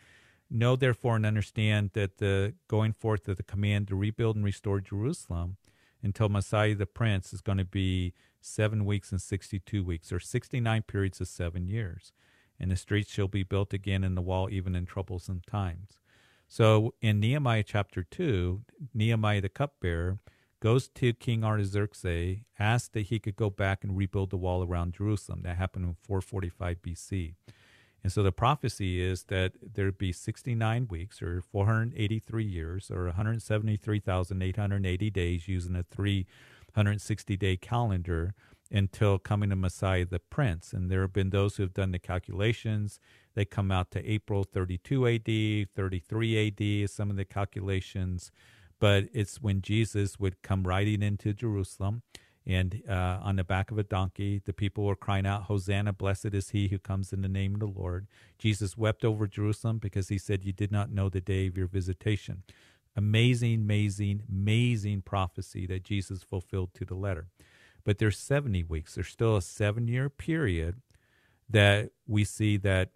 [0.50, 4.80] Know therefore and understand that the going forth of the command to rebuild and restore
[4.80, 5.56] Jerusalem
[6.02, 10.82] until Messiah the Prince is going to be seven weeks and 62 weeks, or 69
[10.82, 12.12] periods of seven years.
[12.58, 15.98] And the streets shall be built again in the wall, even in troublesome times.
[16.48, 18.62] So in Nehemiah chapter 2,
[18.94, 20.18] Nehemiah the cupbearer
[20.60, 24.94] goes to King Artaxerxes, asks that he could go back and rebuild the wall around
[24.94, 25.42] Jerusalem.
[25.42, 27.34] That happened in 445 BC.
[28.08, 35.10] And so the prophecy is that there'd be 69 weeks or 483 years or 173,880
[35.10, 38.32] days using a 360 day calendar
[38.70, 40.72] until coming to Messiah the Prince.
[40.72, 42.98] And there have been those who have done the calculations.
[43.34, 48.32] They come out to April 32 AD, 33 AD, some of the calculations.
[48.80, 52.00] But it's when Jesus would come riding into Jerusalem
[52.48, 56.32] and uh, on the back of a donkey, the people were crying out, Hosanna, blessed
[56.32, 58.06] is he who comes in the name of the Lord.
[58.38, 61.66] Jesus wept over Jerusalem because he said, You did not know the day of your
[61.66, 62.44] visitation.
[62.96, 67.26] Amazing, amazing, amazing prophecy that Jesus fulfilled to the letter.
[67.84, 68.94] But there's 70 weeks.
[68.94, 70.80] There's still a seven year period
[71.50, 72.90] that we see that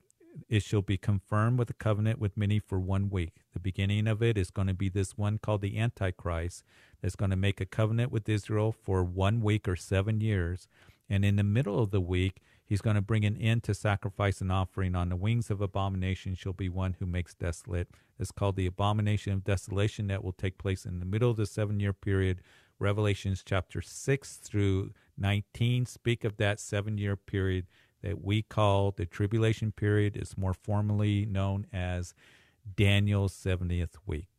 [0.49, 3.35] it shall be confirmed with a covenant with many for one week.
[3.53, 6.65] The beginning of it is going to be this one called the Antichrist
[7.03, 10.69] that's going to make a covenant with Israel for one week or seven years.
[11.11, 14.41] And in the middle of the week, he's going to bring an end to sacrifice
[14.41, 14.95] and offering.
[14.95, 17.89] On the wings of abomination shall be one who makes desolate.
[18.19, 21.47] It's called the abomination of desolation that will take place in the middle of the
[21.47, 22.41] seven year period.
[22.79, 27.67] Revelations chapter 6 through 19 speak of that seven year period
[28.03, 32.15] that we call the tribulation period It's more formally known as
[32.77, 34.32] Daniel's 70th week.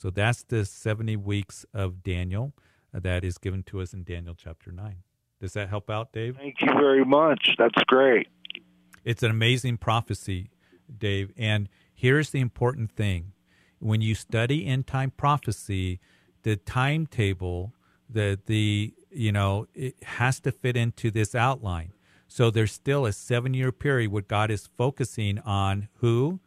[0.00, 2.54] So that's the 70 weeks of Daniel
[2.94, 4.96] uh, that is given to us in Daniel chapter 9.
[5.42, 6.36] Does that help out, Dave?
[6.36, 7.50] Thank you very much.
[7.58, 8.28] That's great.
[9.04, 10.50] It's an amazing prophecy,
[10.96, 11.32] Dave.
[11.36, 13.32] And here's the important thing
[13.78, 16.00] when you study end time prophecy,
[16.44, 17.74] the timetable,
[18.08, 21.92] the, the, you know, it has to fit into this outline.
[22.26, 26.40] So there's still a seven year period where God is focusing on who?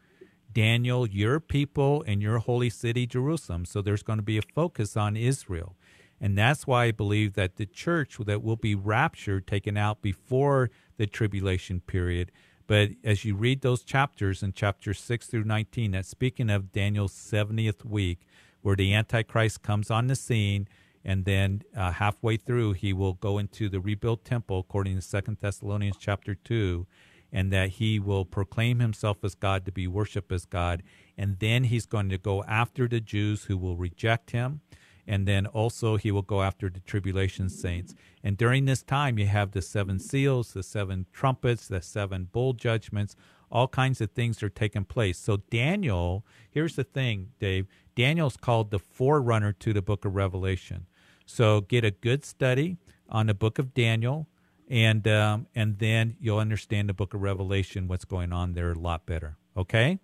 [0.53, 3.65] Daniel, your people, and your holy city, Jerusalem.
[3.65, 5.75] So there's going to be a focus on Israel.
[6.21, 10.69] And that's why I believe that the church that will be raptured, taken out before
[10.97, 12.31] the tribulation period.
[12.67, 17.13] But as you read those chapters in chapters 6 through 19, that's speaking of Daniel's
[17.13, 18.19] 70th week,
[18.61, 20.67] where the Antichrist comes on the scene
[21.05, 25.37] and then uh, halfway through he will go into the rebuilt temple according to Second
[25.41, 26.87] Thessalonians chapter 2
[27.33, 30.83] and that he will proclaim himself as God to be worshiped as God.
[31.17, 34.61] And then he's going to go after the Jews who will reject him.
[35.05, 37.95] And then also he will go after the tribulation saints.
[38.23, 42.53] And during this time you have the seven seals the seven trumpets the seven bowl
[42.53, 43.15] judgments.
[43.51, 45.17] All kinds of things are taking place.
[45.17, 47.67] So daniel here's the thing dave.
[47.95, 50.85] Daniel's called the forerunner to the book of revelation.
[51.25, 52.77] So get a good study
[53.09, 54.27] on the book of Daniel,
[54.69, 58.75] and um, and then you'll understand the book of Revelation, what's going on there a
[58.75, 59.37] lot better.
[59.55, 59.99] Okay.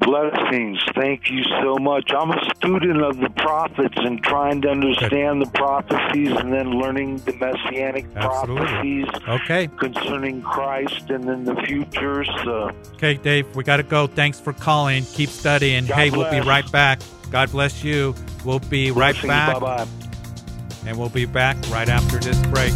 [0.00, 0.78] Blessings.
[0.94, 2.10] Thank you so much.
[2.10, 7.18] I'm a student of the prophets and trying to understand the prophecies and then learning
[7.18, 8.64] the messianic Absolutely.
[8.64, 9.66] prophecies okay.
[9.78, 12.24] concerning Christ and then the future.
[12.24, 12.70] So.
[12.94, 14.06] Okay, Dave, we got to go.
[14.06, 15.04] Thanks for calling.
[15.04, 15.84] Keep studying.
[15.84, 16.32] God hey, bless.
[16.32, 17.00] we'll be right back.
[17.30, 18.14] God bless you.
[18.42, 19.60] We'll be right back.
[19.60, 19.86] Bye bye.
[20.86, 22.72] And we'll be back right after this break.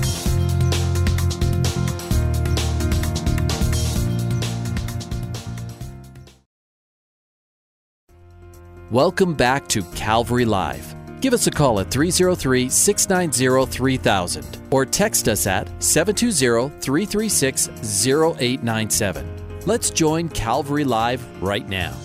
[8.91, 10.95] Welcome back to Calvary Live.
[11.23, 19.61] Give us a call at 303 690 3000 or text us at 720 336 0897.
[19.65, 21.97] Let's join Calvary Live right now.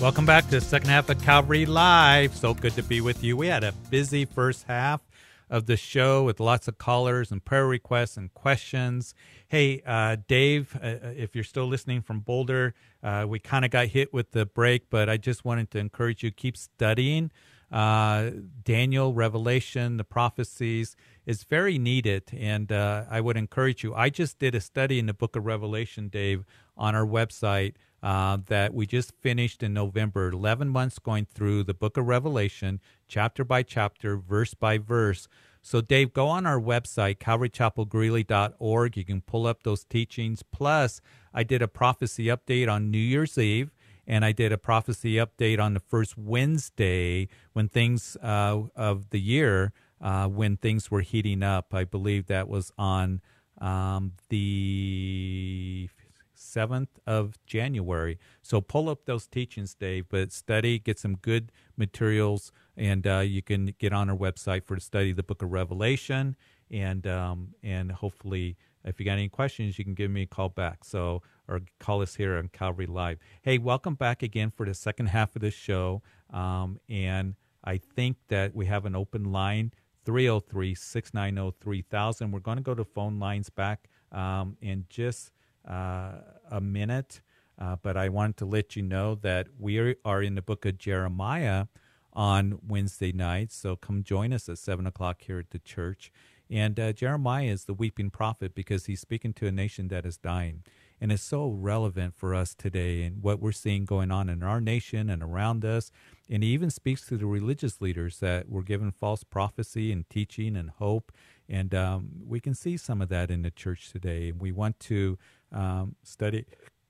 [0.00, 2.34] Welcome back to the second half of Calvary Live.
[2.34, 3.36] So good to be with you.
[3.36, 5.00] We had a busy first half
[5.48, 9.14] of the show with lots of callers and prayer requests and questions.
[9.48, 13.88] Hey, uh, Dave, uh, if you're still listening from Boulder, uh, we kind of got
[13.88, 17.30] hit with the break, but I just wanted to encourage you keep studying
[17.70, 18.30] uh,
[18.64, 20.96] Daniel, Revelation, the prophecies.
[21.24, 23.94] It's very needed, and uh, I would encourage you.
[23.94, 26.44] I just did a study in the book of Revelation, Dave,
[26.76, 27.74] on our website
[28.06, 30.28] uh, that we just finished in November.
[30.28, 35.26] 11 months going through the book of Revelation, chapter by chapter, verse by verse.
[35.60, 38.96] So, Dave, go on our website, calvarychapelgreeley.org.
[38.96, 40.44] You can pull up those teachings.
[40.44, 41.00] Plus,
[41.34, 43.72] I did a prophecy update on New Year's Eve,
[44.06, 49.20] and I did a prophecy update on the first Wednesday when things uh, of the
[49.20, 51.74] year, uh, when things were heating up.
[51.74, 53.20] I believe that was on
[53.60, 55.88] um, the
[56.36, 58.18] 7th of January.
[58.42, 63.42] So pull up those teachings, Dave, but study, get some good materials, and uh, you
[63.42, 66.36] can get on our website for to study the book of Revelation.
[66.70, 70.48] And, um, and hopefully, if you got any questions, you can give me a call
[70.48, 70.84] back.
[70.84, 73.18] So, or call us here on Calvary Live.
[73.42, 76.02] Hey, welcome back again for the second half of the show.
[76.32, 79.72] Um, and I think that we have an open line
[80.04, 82.30] 303 690 3000.
[82.30, 85.32] We're going to go to phone lines back um, in just
[85.66, 87.20] a minute,
[87.58, 90.78] uh, but I wanted to let you know that we are in the book of
[90.78, 91.66] Jeremiah
[92.12, 93.54] on Wednesday nights.
[93.54, 96.10] So come join us at 7 o'clock here at the church.
[96.50, 100.16] And uh, Jeremiah is the weeping prophet because he's speaking to a nation that is
[100.16, 100.62] dying.
[101.00, 104.60] And it's so relevant for us today and what we're seeing going on in our
[104.60, 105.90] nation and around us.
[106.30, 110.56] And he even speaks to the religious leaders that were given false prophecy and teaching
[110.56, 111.12] and hope.
[111.48, 114.30] And um, we can see some of that in the church today.
[114.30, 115.18] And we want to
[115.56, 116.44] um, study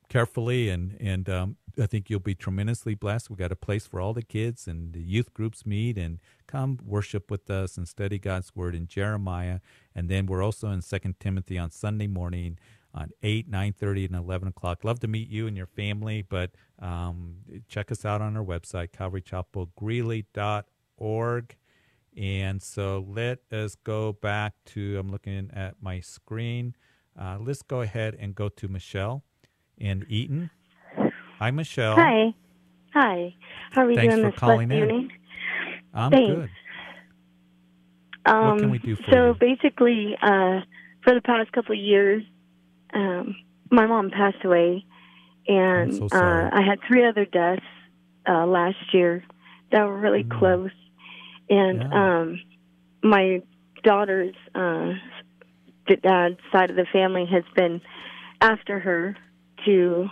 [0.08, 3.30] carefully, and and um, I think you'll be tremendously blessed.
[3.30, 6.78] We've got a place for all the kids, and the youth groups meet and come
[6.84, 9.60] worship with us and study God's word in Jeremiah.
[9.94, 12.58] And then we're also in Second Timothy on Sunday morning
[12.94, 14.84] on 8, 9.30, and 11 o'clock.
[14.84, 17.36] Love to meet you and your family, but um,
[17.68, 21.56] check us out on our website, calvarychapelgreeley.org.
[22.16, 26.74] And so let us go back to, I'm looking at my screen.
[27.18, 29.24] Uh, let's go ahead and go to Michelle
[29.78, 30.50] in Eaton.
[31.38, 31.96] Hi, Michelle.
[31.96, 32.34] Hi.
[32.94, 33.34] Hi.
[33.72, 34.82] How are you Thanks doing for this calling in.
[34.82, 35.10] evening?
[35.94, 36.28] I'm Thanks.
[36.28, 36.50] good.
[38.26, 39.36] Um, what can we do for so you?
[39.38, 40.60] basically, uh,
[41.02, 42.22] for the past couple of years,
[42.92, 43.36] um,
[43.70, 44.84] my mom passed away,
[45.46, 47.62] and so uh, I had three other deaths
[48.28, 49.24] uh, last year
[49.72, 50.38] that were really Mm.
[50.38, 50.70] close.
[51.48, 51.92] And Yeah.
[51.92, 52.40] um,
[53.02, 53.42] my
[53.84, 54.92] daughter's uh,
[55.94, 57.80] dad's side of the family has been
[58.40, 59.16] after her
[59.64, 60.08] to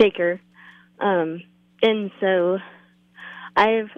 [0.00, 0.40] take her.
[1.00, 1.42] Um,
[1.82, 2.58] and so
[3.56, 3.90] I've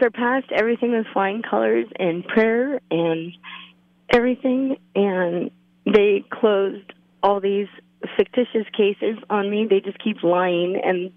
[0.00, 3.32] surpassed everything with flying colors and prayer and
[4.10, 4.76] everything.
[4.94, 5.50] And
[5.84, 7.68] they closed all these
[8.16, 9.66] fictitious cases on me.
[9.68, 11.12] They just keep lying and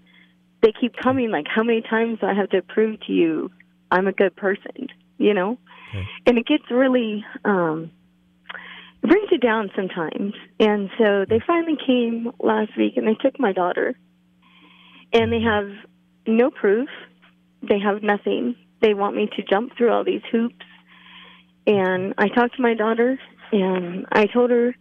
[0.62, 3.50] they keep coming like, how many times do I have to prove to you
[3.90, 4.88] I'm a good person?
[5.18, 5.58] You know?
[5.90, 6.06] Okay.
[6.26, 7.90] And it gets really, um,
[9.02, 10.34] it brings you down sometimes.
[10.60, 13.94] And so they finally came last week and they took my daughter
[15.12, 15.68] and they have
[16.26, 16.88] no proof.
[17.62, 18.56] They have nothing.
[18.80, 20.64] They want me to jump through all these hoops.
[21.66, 23.18] And I talked to my daughter
[23.52, 24.74] and I told her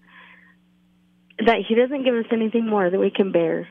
[1.46, 3.68] that he doesn't give us anything more than we can bear.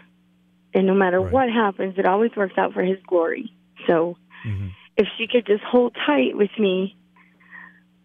[0.75, 1.33] And no matter Right.
[1.33, 3.53] what happens, it always works out for his glory.
[3.87, 4.71] So Mhm.
[4.97, 6.97] if she could just hold tight with me.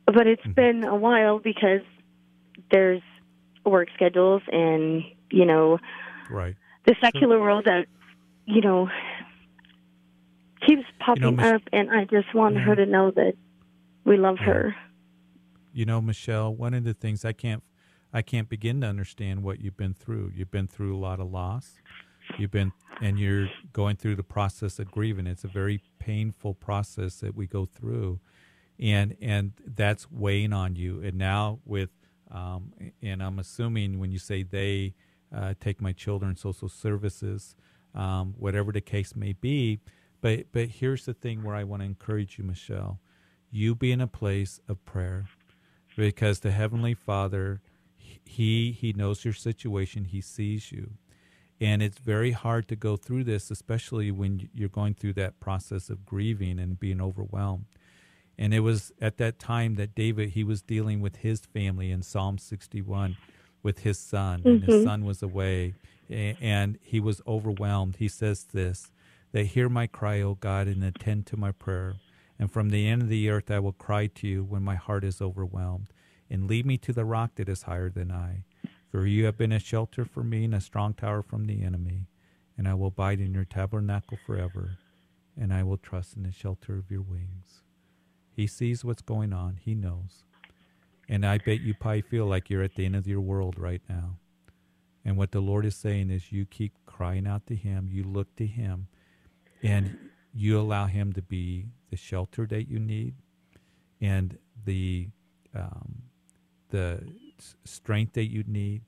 [0.06, 0.56] But it's Mhm.
[0.56, 1.82] been a while because
[2.72, 3.02] there's
[3.66, 5.80] work schedules and, you know,
[6.30, 6.56] Right.
[6.86, 7.88] the secular world that,
[8.46, 8.90] you know,
[10.66, 11.62] keeps popping Mich- up.
[11.72, 12.62] And I just want Yeah.
[12.62, 12.86] her mm-hmm.
[12.86, 13.34] to know that
[14.06, 14.46] we love Yeah.
[14.46, 14.76] her.
[15.74, 17.64] You know, Michelle, one of the things I can't
[18.12, 20.32] I can't begin to understand what you've been through.
[20.34, 21.80] You've been through a lot of loss.
[22.40, 25.28] You've been and you're going through the process of grieving.
[25.28, 28.20] It's a very painful process that we go through.
[28.80, 31.02] And and that's weighing on you.
[31.04, 31.92] And now with
[32.32, 34.94] um, and I'm assuming when you say they
[35.36, 37.56] uh, take my children social services,
[37.96, 39.80] um, whatever the case may be.
[40.22, 43.00] But but here's the thing where I want to encourage you, Michelle.
[43.52, 45.26] You be in a place of prayer
[45.96, 47.62] because the heavenly father
[48.26, 50.92] he he knows your situation he sees you
[51.60, 55.90] and it's very hard to go through this especially when you're going through that process
[55.90, 57.66] of grieving and being overwhelmed
[58.40, 62.02] and it was at that time that david he was dealing with his family in
[62.02, 63.16] psalm 61
[63.62, 64.84] with his son and his Mhm.
[64.84, 65.76] son was away
[66.10, 68.92] and he was overwhelmed he says this
[69.34, 71.96] that hear my cry o god and attend to my prayer
[72.40, 75.04] and from the end of the earth i will cry to you when my heart
[75.04, 75.90] is overwhelmed
[76.32, 78.44] and lead me to the rock that is higher than I.
[78.92, 82.06] For you have been a shelter for me and a strong tower from the enemy,
[82.56, 84.78] and I will abide in your tabernacle forever,
[85.36, 87.64] and I will trust in the shelter of your wings.
[88.40, 90.24] He sees what's going on, he knows.
[91.10, 93.82] And I bet you probably feel like you're at the end of your world right
[93.90, 94.16] now.
[95.04, 98.34] And what the Lord is saying is you keep crying out to him, you look
[98.38, 98.88] to him,
[99.62, 99.98] and
[100.34, 103.16] you allow him to be the shelter that you need
[104.00, 105.10] and the
[105.54, 106.04] um,
[106.70, 107.12] the
[107.66, 108.84] strength that you need,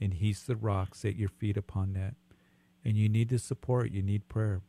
[0.00, 0.96] and He's the rock.
[0.96, 2.14] Set your feet upon that,
[2.84, 3.92] and you need the support.
[3.92, 4.60] You need prayer.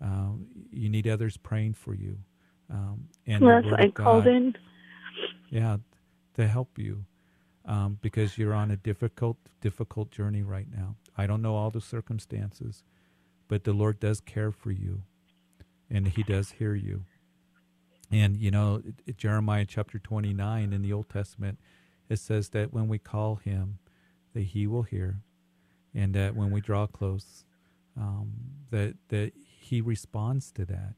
[0.00, 2.20] Um, you need others praying for you.
[2.70, 4.54] Um, and yes, I God, called in.
[5.50, 5.78] Yeah,
[6.34, 7.04] to help you
[7.64, 10.96] um, because you're on a difficult, difficult journey right now.
[11.16, 12.84] I don't know all the circumstances,
[13.48, 15.02] but the Lord does care for you,
[15.90, 17.04] and He does hear you.
[18.10, 18.82] And you know,
[19.16, 21.58] Jeremiah chapter 29 in the Old Testament,
[22.08, 23.78] it says that when we call Him,
[24.34, 25.20] that He will hear,
[25.94, 27.44] and that when we draw close,
[27.98, 28.32] um,
[28.70, 30.94] that that He responds to that.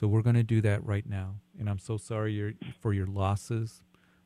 [0.00, 1.34] So we're going to do that right now.
[1.58, 3.82] And I'm so sorry for your losses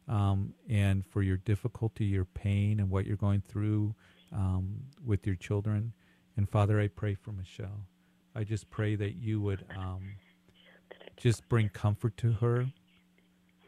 [0.07, 3.97] um, and for your difficulty, your pain, and what you're going through
[4.33, 5.93] um, with your children.
[6.37, 7.89] And Father, I pray for Michelle.
[8.37, 10.15] I just pray that you would um,
[11.17, 12.67] just bring comfort to her.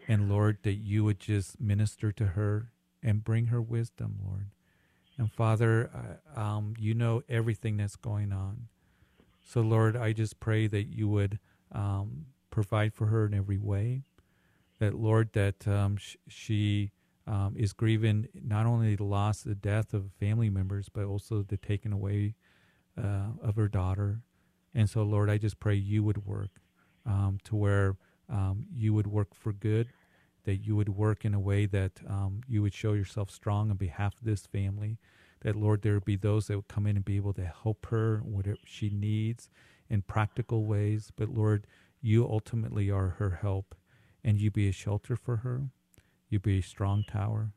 [0.06, 2.70] And Lord, that you would just minister to her
[3.02, 4.46] and bring her wisdom, Lord.
[5.18, 8.68] And Father, um, you know everything that's going on.
[9.42, 11.40] So, Lord, I just pray that you would
[11.76, 14.02] um, provide for her in every way
[14.78, 16.90] that Lord, that um, sh- she
[17.26, 21.56] um, is grieving not only the loss, the death of family members, but also the
[21.56, 22.34] taking away
[22.98, 24.20] uh, of her daughter.
[24.74, 26.60] And so, Lord, I just pray you would work
[27.04, 27.96] um, to where
[28.28, 29.88] um, you would work for good,
[30.44, 33.76] that you would work in a way that um, you would show yourself strong on
[33.76, 34.98] behalf of this family.
[35.40, 37.86] That, Lord, there would be those that would come in and be able to help
[37.86, 39.48] her, whatever she needs
[39.88, 41.12] in practical ways.
[41.16, 41.66] But, Lord,
[42.00, 43.74] you ultimately are her help
[44.24, 45.70] and you be a shelter for her.
[46.28, 47.52] You be a strong tower.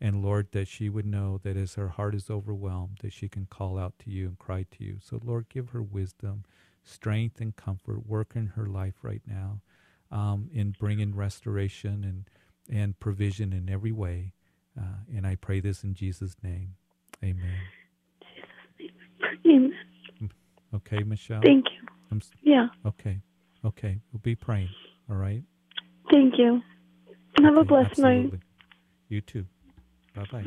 [0.00, 3.46] And Lord, that she would know that as her heart is overwhelmed, that she can
[3.46, 4.98] call out to you and cry to you.
[5.00, 6.44] So, Lord, give her wisdom,
[6.84, 8.06] strength, and comfort.
[8.06, 9.60] Work in her life right now
[10.10, 14.32] um, in bringing restoration and, and provision in every way.
[14.78, 16.74] Uh, and I pray this in Jesus' name.
[17.24, 17.60] Amen.
[19.46, 19.72] Amen.
[20.74, 21.40] Okay, Michelle?
[21.42, 21.88] Thank you.
[22.10, 22.68] I'm, yeah.
[22.84, 23.20] Okay.
[23.64, 24.00] Okay.
[24.12, 24.68] We'll be praying.
[25.10, 25.42] All right.
[26.10, 26.60] Thank you.
[27.38, 28.30] Have okay, a blessed absolutely.
[28.30, 28.40] night.
[29.08, 29.46] You too.
[30.14, 30.44] Bye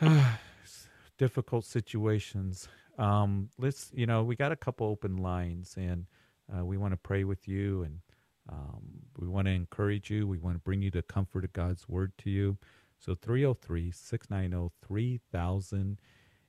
[0.00, 0.38] bye.
[1.18, 2.68] Difficult situations.
[2.98, 6.06] Um, let's, you know, we got a couple open lines and
[6.54, 8.00] uh, we want to pray with you and
[8.48, 8.82] um,
[9.18, 10.26] we want to encourage you.
[10.26, 12.58] We want to bring you the comfort of God's word to you.
[12.98, 15.98] So 303 690 3000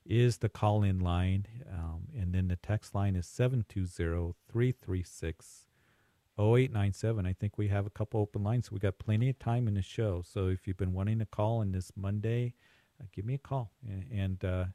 [0.05, 1.45] is the call in line.
[1.71, 5.65] Um, and then the text line is 720 336
[6.37, 7.25] 0897.
[7.25, 8.71] I think we have a couple open lines.
[8.71, 10.21] We got plenty of time in the show.
[10.25, 12.53] So if you've been wanting to call in this Monday,
[13.01, 13.71] uh, give me a call.
[13.87, 14.65] And and, uh,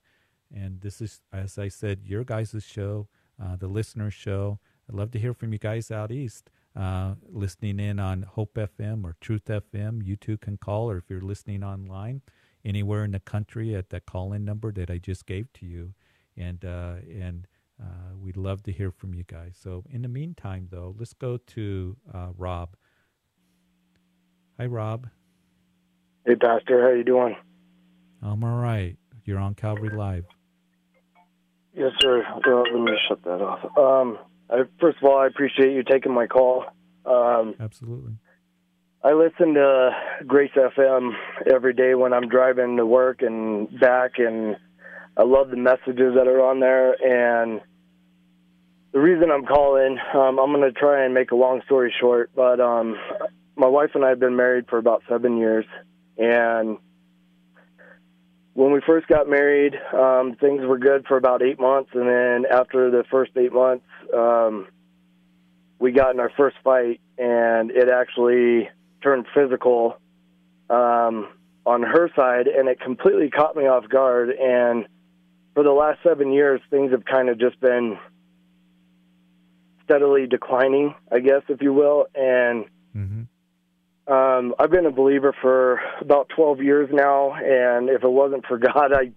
[0.55, 3.09] and this is, as I said, your guys' show,
[3.41, 4.59] uh, the listener show.
[4.89, 6.51] I'd love to hear from you guys out east.
[6.75, 11.11] Uh, listening in on Hope FM or Truth FM, you too can call, or if
[11.11, 12.23] you're listening online
[12.65, 15.95] anywhere in the country at that call in number that I just gave to you.
[16.37, 17.47] And, uh, and,
[17.81, 19.59] uh, we'd love to hear from you guys.
[19.61, 22.77] So in the meantime, though, let's go to uh, Rob.
[24.59, 25.09] Hi, Rob.
[26.27, 26.83] Hey, Pastor.
[26.83, 27.37] How you doing?
[28.23, 28.97] I'm all right.
[29.25, 30.27] You're on Calvary Live.
[31.73, 32.23] Yes, sir.
[32.47, 33.65] Well, let me shut that off.
[33.79, 34.19] Um,
[34.51, 36.65] I, first of all, I appreciate you taking my call.
[37.07, 38.15] Um, Absolutely.
[39.03, 39.91] I listen to
[40.27, 41.13] Grace FM
[41.51, 44.57] every day when I'm driving to work and back, and
[45.17, 46.93] I love the messages that are on there.
[47.03, 47.63] And
[48.93, 52.31] the reason I'm calling, um, I'm going to try and make a long story short,
[52.37, 52.99] but um,
[53.57, 55.65] my wife and I have been married for about seven years,
[56.19, 56.77] and
[58.53, 62.45] when we first got married, um, things were good for about eight months, and then
[62.53, 64.67] after the first eight months, um,
[65.79, 68.69] we got in our first fight, and it actually
[69.03, 69.99] turned physical
[70.69, 71.29] um,
[71.67, 74.31] on her side, and it completely caught me off guard.
[74.31, 74.87] And
[75.55, 77.99] for the last seven years, things have kind of just been
[79.85, 82.07] steadily declining, I guess, if you will.
[82.15, 82.65] And
[82.97, 84.13] mm-hmm.
[84.13, 88.59] um, I've been a believer for about 12 years now, and if it wasn't for
[88.73, 89.13] God, I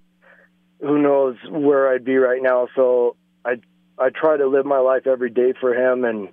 [0.82, 2.68] who knows where I'd be right now.
[2.76, 3.16] So
[3.46, 3.56] I
[3.98, 6.30] I try to live my life every day for Him, and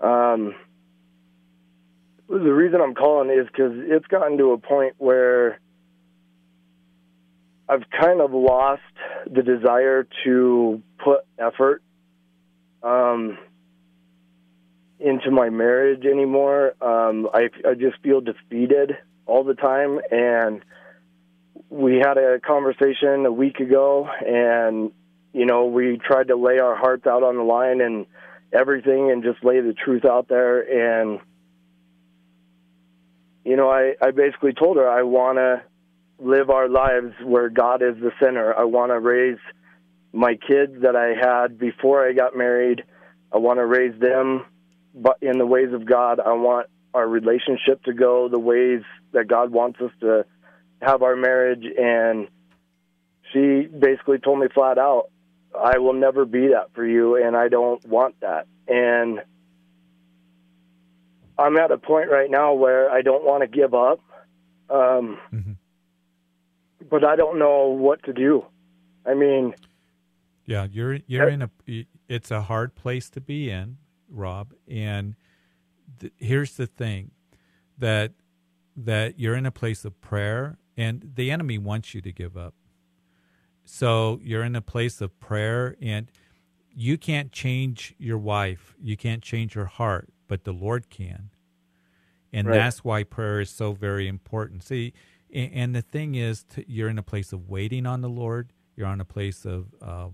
[0.00, 0.54] um,
[2.28, 5.60] the reason I'm calling is because it's gotten to a point where
[7.68, 8.82] I've kind of lost
[9.30, 11.82] the desire to put effort
[12.82, 13.38] um,
[14.98, 16.74] into my marriage anymore.
[16.82, 20.62] Um, I I just feel defeated all the time, and
[21.70, 24.92] we had a conversation a week ago, and
[25.32, 28.06] you know we tried to lay our hearts out on the line, and
[28.52, 30.60] everything and just lay the truth out there.
[30.60, 31.20] And
[33.48, 35.62] you know, I I basically told her I want to
[36.18, 38.54] live our lives where God is the center.
[38.54, 39.38] I want to raise
[40.12, 42.84] my kids that I had before I got married.
[43.32, 44.44] I want to raise them
[44.94, 46.20] but in the ways of God.
[46.20, 48.82] I want our relationship to go the ways
[49.12, 50.26] that God wants us to
[50.82, 52.28] have our marriage and
[53.32, 55.10] she basically told me flat out,
[55.58, 58.46] I will never be that for you and I don't want that.
[58.66, 59.20] And
[61.38, 64.00] I'm at a point right now where I don't want to give up.
[64.70, 65.52] Um, mm-hmm.
[66.90, 68.44] But I don't know what to do.
[69.06, 69.54] I mean,
[70.46, 71.50] yeah, you're you're in a
[72.08, 73.78] it's a hard place to be in,
[74.10, 75.14] Rob, and
[76.00, 77.10] th- here's the thing
[77.78, 78.12] that
[78.76, 82.54] that you're in a place of prayer and the enemy wants you to give up.
[83.64, 86.10] So you're in a place of prayer and
[86.74, 91.30] you can't change your wife, you can't change her heart, but the Lord can.
[92.32, 92.54] And right.
[92.54, 94.62] that's why prayer is so very important.
[94.62, 94.92] See,
[95.32, 98.52] and the thing is, you're in a place of waiting on the Lord.
[98.76, 100.08] You're on a place of uh,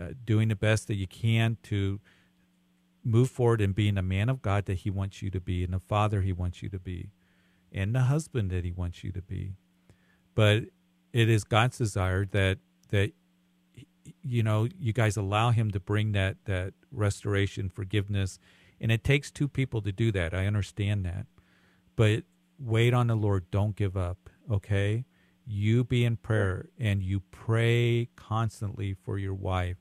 [0.00, 2.00] uh, doing the best that you can to
[3.04, 5.72] move forward and being a man of God that He wants you to be, and
[5.72, 7.10] the father He wants you to be,
[7.72, 9.54] and the husband that He wants you to be.
[10.34, 10.64] But
[11.12, 12.58] it is God's desire that
[12.90, 13.12] that
[14.22, 18.38] you know you guys allow Him to bring that that restoration, forgiveness,
[18.80, 20.34] and it takes two people to do that.
[20.34, 21.26] I understand that,
[21.96, 22.24] but
[22.58, 23.50] wait on the Lord.
[23.50, 24.30] Don't give up.
[24.50, 25.04] Okay,
[25.46, 29.76] you be in prayer and you pray constantly for your wife,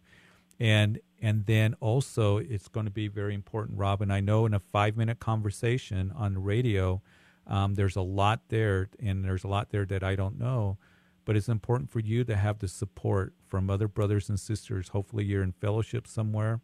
[0.59, 4.11] and and then also, it's going to be very important, Robin.
[4.11, 7.01] I know in a five minute conversation on the radio,
[7.47, 10.77] um, there's a lot there, and there's a lot there that I don't know.
[11.25, 14.89] But it's important for you to have the support from other brothers and sisters.
[14.89, 16.61] Hopefully, you're in fellowship somewhere,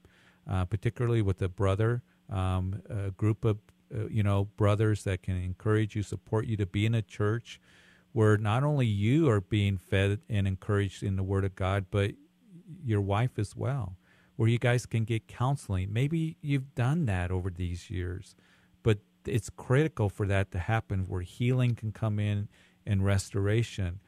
[0.49, 2.03] uh, particularly with a brother,
[2.33, 3.59] um, a group of
[3.93, 7.59] uh, you know brothers that can encourage you, support you to be in a church
[8.11, 12.11] where not only you are being fed and encouraged in the Word of God, but
[12.83, 13.97] your wife as well
[14.35, 15.91] where you guys can get counseling.
[15.91, 18.35] Maybe you've done that over these years,
[18.81, 22.49] but it's critical for that to happen where healing can come in
[22.85, 23.99] and restoration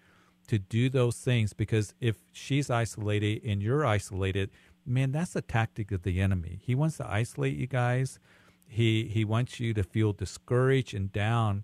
[0.48, 4.50] to do those things because if she's isolated and you're isolated,
[4.86, 6.60] man, that's a tactic of the enemy.
[6.62, 8.20] He wants to isolate you guys.
[8.68, 11.64] He he wants you to feel discouraged and down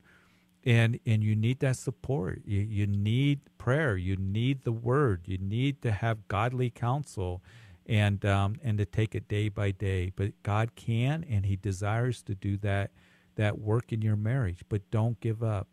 [0.64, 2.42] and and you need that support.
[2.46, 3.98] You you need prayer.
[3.98, 5.22] You need the word.
[5.26, 7.42] You need to have godly counsel
[7.88, 10.12] and um, and to take it day by day.
[10.16, 12.92] But God can, and He desires to do that
[13.36, 14.64] that work in your marriage.
[14.70, 15.68] But don't give up,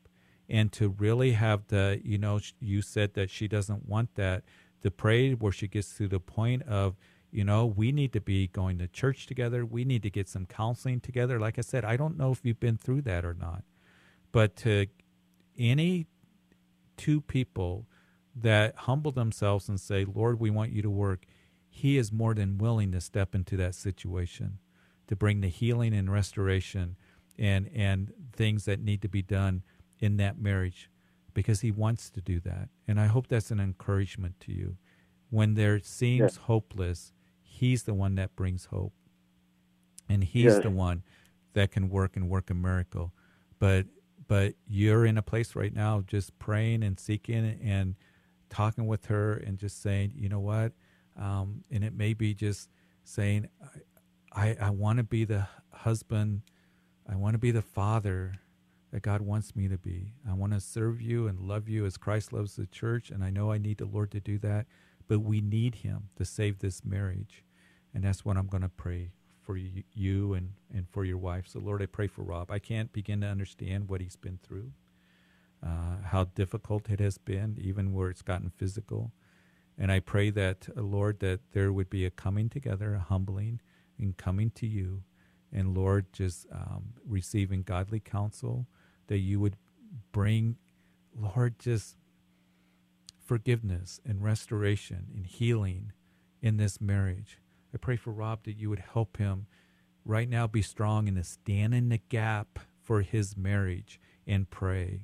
[0.48, 4.44] and to really have the you know you said that she doesn't want that
[4.82, 6.96] to pray where she gets to the point of
[7.30, 9.64] you know we need to be going to church together.
[9.64, 11.38] We need to get some counseling together.
[11.38, 13.64] Like I said, I don't know if you've been through that or not,
[14.32, 14.86] but to
[15.58, 16.06] any
[16.96, 17.86] two people
[18.34, 21.26] that humble themselves and say, Lord, we want you to work
[21.78, 24.58] he is more than willing to step into that situation
[25.06, 26.96] to bring the healing and restoration
[27.38, 29.62] and and things that need to be done
[30.00, 30.90] in that marriage
[31.34, 34.76] because he wants to do that and i hope that's an encouragement to you
[35.30, 36.42] when there seems yeah.
[36.46, 37.12] hopeless
[37.58, 38.92] he's the one that brings hope
[40.08, 40.60] and he's yeah.
[40.60, 41.02] the one
[41.54, 43.12] that can work and work a miracle
[43.58, 43.86] but
[44.26, 47.94] but you're in a place right now just praying and seeking and
[48.50, 50.72] talking with her and just saying you know what
[51.18, 52.70] um, and it may be just
[53.04, 53.48] saying,
[54.32, 56.42] I, I, I want to be the husband,
[57.10, 58.34] I want to be the father
[58.92, 60.14] that God wants me to be.
[60.28, 63.30] I want to serve you and love you as Christ loves the church, and I
[63.30, 64.66] know I need the Lord to do that,
[65.08, 67.44] but we need Him to save this marriage.
[67.94, 69.10] And that's what I'm going to pray
[69.42, 71.46] for you and, and for your wife.
[71.48, 72.50] So, Lord, I pray for Rob.
[72.50, 74.72] I can't begin to understand what he's been through,
[75.64, 79.12] uh, how difficult it has been, even where it's gotten physical.
[79.78, 83.60] And I pray that, uh, Lord, that there would be a coming together, a humbling,
[83.98, 85.02] and coming to you.
[85.50, 88.66] And Lord, just um, receiving godly counsel,
[89.06, 89.56] that you would
[90.12, 90.56] bring,
[91.18, 91.96] Lord, just
[93.24, 95.92] forgiveness and restoration and healing
[96.42, 97.38] in this marriage.
[97.74, 99.46] I pray for Rob that you would help him
[100.04, 105.00] right now be strong and to stand in the gap for his marriage and pray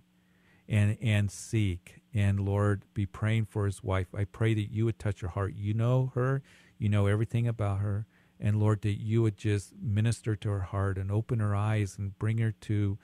[0.68, 4.06] and and seek and Lord be praying for his wife.
[4.14, 5.54] I pray that you would touch her heart.
[5.54, 6.42] You know her,
[6.78, 8.06] you know everything about her,
[8.40, 12.18] and Lord that you would just minister to her heart and open her eyes and
[12.18, 12.98] bring her to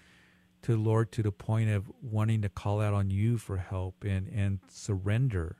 [0.63, 4.29] to Lord to the point of wanting to call out on you for help and
[4.29, 5.57] and surrender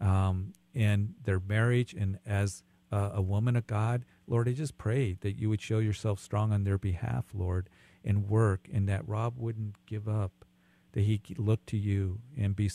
[0.00, 2.62] um, in their marriage and as
[2.92, 6.52] uh, a woman of God, Lord, I just pray that you would show yourself strong
[6.52, 7.68] on their behalf, Lord,
[8.04, 10.44] and work, and that Rob wouldn't give up,
[10.92, 12.70] that he look to you and be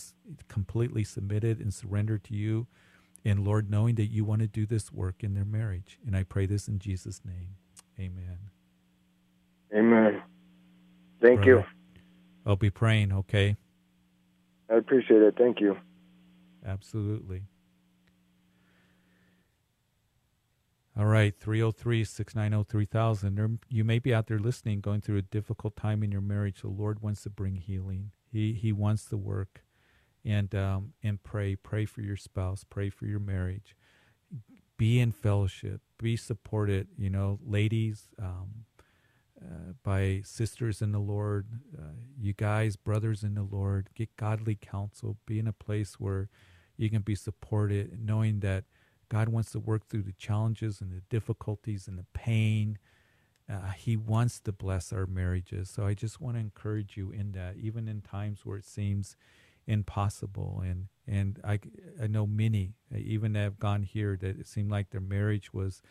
[0.47, 2.68] completely submitted and surrendered to you.
[3.24, 5.97] And Lord, knowing that you want to do this work in their marriage.
[6.05, 7.55] And I pray this in Jesus' name.
[7.99, 8.38] Amen.
[9.76, 10.22] Amen.
[11.22, 11.63] Thank Brother, you.
[12.45, 13.57] I'll be praying, okay?
[14.70, 15.36] I appreciate it.
[15.38, 15.78] Thank you.
[16.66, 17.43] Absolutely.
[20.98, 23.60] All right, 303 690 3000.
[23.68, 26.62] You may be out there listening, going through a difficult time in your marriage.
[26.62, 28.12] The Lord wants to bring healing.
[28.32, 29.64] He, he wants to work.
[30.24, 31.58] And, um, and pray.
[31.58, 32.64] Pray for your spouse.
[32.64, 33.76] Pray for your marriage.
[34.78, 35.82] Be in fellowship.
[35.98, 36.88] Be supported.
[36.98, 38.64] You know, ladies, um,
[39.41, 41.46] uh, by sisters in the Lord,
[41.78, 45.18] uh, you guys, brothers in the Lord, get godly counsel.
[45.26, 46.30] Be in a place where
[46.78, 48.64] you can be supported, knowing that
[49.10, 52.78] God wants to work through the challenges and the difficulties and the pain.
[53.49, 55.70] Uh, he wants to bless our marriages.
[55.70, 59.16] So I just want to encourage you in that, even in times where it seems
[59.68, 60.62] impossible.
[60.66, 61.60] And and I
[62.01, 65.53] I know many, uh, even that have gone here, that it seemed like their marriage
[65.53, 65.82] was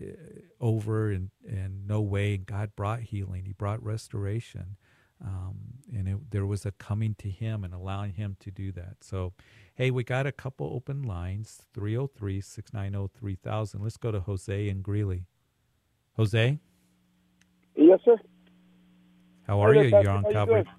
[0.00, 0.12] uh,
[0.60, 2.34] over and and no way.
[2.34, 3.44] And God brought healing.
[3.44, 4.76] He brought restoration.
[5.24, 5.56] Um,
[5.94, 8.96] and it, there was a coming to him and allowing him to do that.
[9.02, 9.32] So,
[9.74, 13.82] hey, we got a couple open lines 303 690 3000.
[13.82, 15.24] Let's go to Jose and Greeley.
[16.16, 16.58] Jose?
[17.76, 18.16] Yes, sir.
[19.46, 19.90] How are Hi you?
[19.90, 20.38] there, You're on Pastor.
[20.38, 20.72] How you Calvary.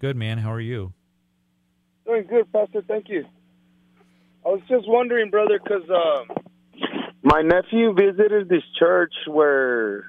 [0.00, 0.38] Good, man.
[0.38, 0.92] How are you?
[2.04, 2.82] Doing good, Pastor.
[2.86, 3.24] Thank you.
[4.44, 6.36] I was just wondering, brother, because um,
[7.22, 10.04] my nephew visited this church where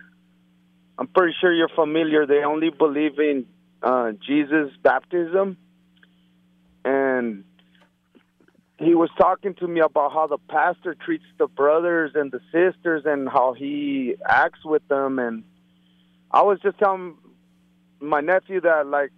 [0.97, 2.25] I'm pretty sure you're familiar.
[2.25, 3.45] They only believe in
[3.83, 5.57] uh, Jesus' baptism.
[6.85, 7.43] And
[8.79, 13.03] he was talking to me about how the pastor treats the brothers and the sisters
[13.05, 15.19] and how he acts with them.
[15.19, 15.43] And
[16.31, 17.15] I was just telling
[17.99, 19.11] my nephew that, like,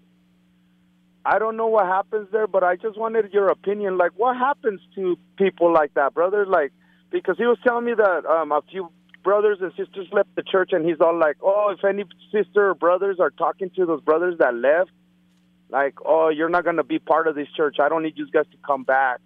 [1.24, 3.98] I don't know what happens there, but I just wanted your opinion.
[3.98, 6.46] Like, what happens to people like that, brother?
[6.46, 6.72] Like,
[7.10, 8.92] because he was telling me that um, a few
[9.26, 12.76] brothers and sisters left the church, and he's all like, "Oh, if any sister or
[12.76, 14.92] brothers are talking to those brothers that left,
[15.70, 17.78] like, oh, you're not gonna be part of this church.
[17.80, 19.20] I don't need you guys to come back."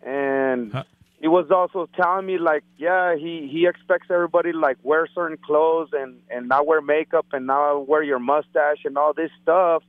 [0.00, 0.72] And
[1.20, 5.36] he was also telling me like, yeah, he he expects everybody to like wear certain
[5.36, 9.82] clothes and and not wear makeup and not wear your mustache and all this stuff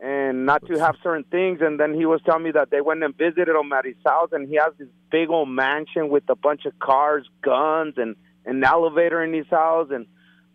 [0.00, 1.60] and not to have certain things.
[1.60, 4.30] And then he was telling me that they went and visited him at his house,
[4.32, 8.64] and he has this big old mansion with a bunch of cars, guns, and an
[8.64, 10.06] elevator in his house, and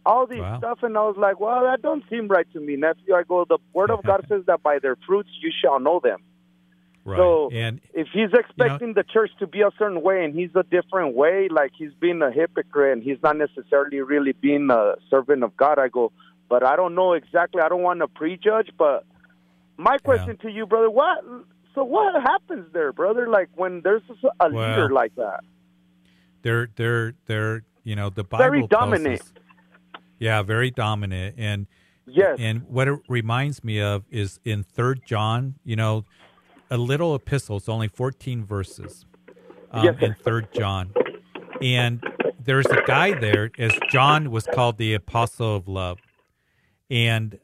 [0.05, 0.57] all these Wow.
[0.57, 0.79] stuff.
[0.83, 3.13] And I was like, well, that don't seem right to me, nephew.
[3.13, 6.21] I go, the word of God says that by their fruits you shall know them.
[7.03, 7.19] Right.
[7.19, 10.63] So and if he's expecting the church to be a certain way and he's a
[10.63, 15.43] different way, like he's being a hypocrite and he's not necessarily really being a servant
[15.43, 16.11] of God, I go,
[16.49, 17.61] but I don't know exactly.
[17.61, 19.05] I don't want to prejudge, but
[19.77, 21.23] my question to you, brother, what?
[21.73, 23.27] So what happens there, brother?
[23.27, 24.01] Like when there's
[24.39, 25.41] a Well, leader like that,
[26.41, 29.21] they're they're they're you know the Bible very dominant.
[29.21, 29.33] us-
[30.19, 31.67] yeah, very dominant, and
[32.07, 32.37] Yes.
[32.39, 36.05] and what it reminds me of is in Third John, you know,
[36.71, 37.57] a little epistle.
[37.57, 39.05] It's only fourteen verses.
[39.71, 40.93] Um, Yes, in Third John,
[41.61, 42.01] and
[42.39, 45.97] there's a guy there as John was called the apostle of love,
[46.89, 47.39] and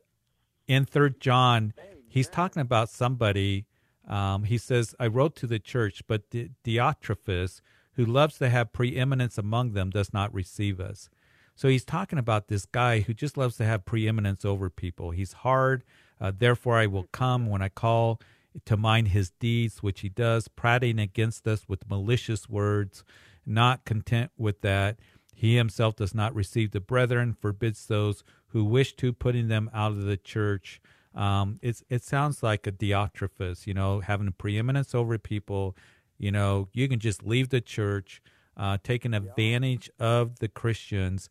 [0.67, 1.73] in Third John,
[2.11, 3.65] he's talking about somebody.
[4.07, 7.61] Um, he says, "I wrote to the church, but Di- Diotrephes,
[7.93, 11.09] who loves to have preeminence among them, does not receive us."
[11.55, 15.11] So he's talking about this guy who just loves to have preeminence over people.
[15.11, 15.83] He's hard.
[16.19, 18.19] Uh, Therefore, I will come when I call
[18.65, 23.03] to mind his deeds, which he does, prating against us with malicious words.
[23.45, 24.99] Not content with that,
[25.33, 29.93] he himself does not receive the brethren, forbids those who wish to, putting them out
[29.93, 30.81] of the church.
[31.15, 35.75] Um, it's it sounds like a Diotrephes, you know, having a preeminence over people.
[36.17, 38.21] You know, you can just leave the church,
[38.55, 41.29] uh, taking advantage of the Christians.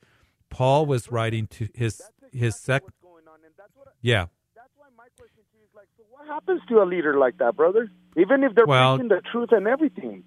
[0.50, 2.02] Paul was writing to his
[2.32, 2.82] his sec.
[4.02, 7.18] Yeah, That's why my question to you is like, so What happens to a leader
[7.18, 7.90] like that, brother?
[8.16, 10.24] Even if they're Well- preaching the truth and everything.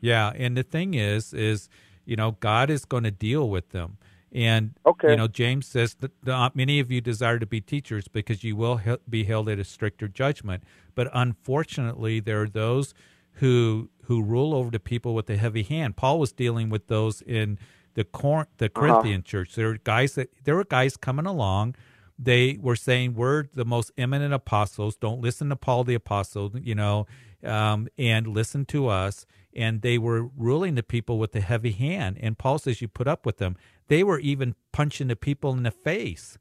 [0.00, 1.68] Yeah, and the thing is, is
[2.04, 3.98] you know, God is going to deal with them,
[4.32, 5.10] and Okay.
[5.10, 8.56] you know, James says that not many of you desire to be teachers because you
[8.56, 10.64] will he- be held at a stricter judgment.
[10.94, 12.92] But unfortunately, there are those
[13.34, 15.96] who who rule over the people with a heavy hand.
[15.96, 17.58] Paul was dealing with those in
[17.94, 19.54] the Cor- the Corinthian church.
[19.54, 21.74] There were guys that there were guys coming along
[22.18, 24.96] they were saying we're the most eminent apostles.
[24.96, 27.06] Don't listen to Paul the apostle, you know,
[27.44, 29.26] um, and listen to us.
[29.54, 32.16] And they were ruling the people with a heavy hand.
[32.18, 33.54] And Paul says you put up with them.
[33.88, 36.38] They were even punching the people in the face.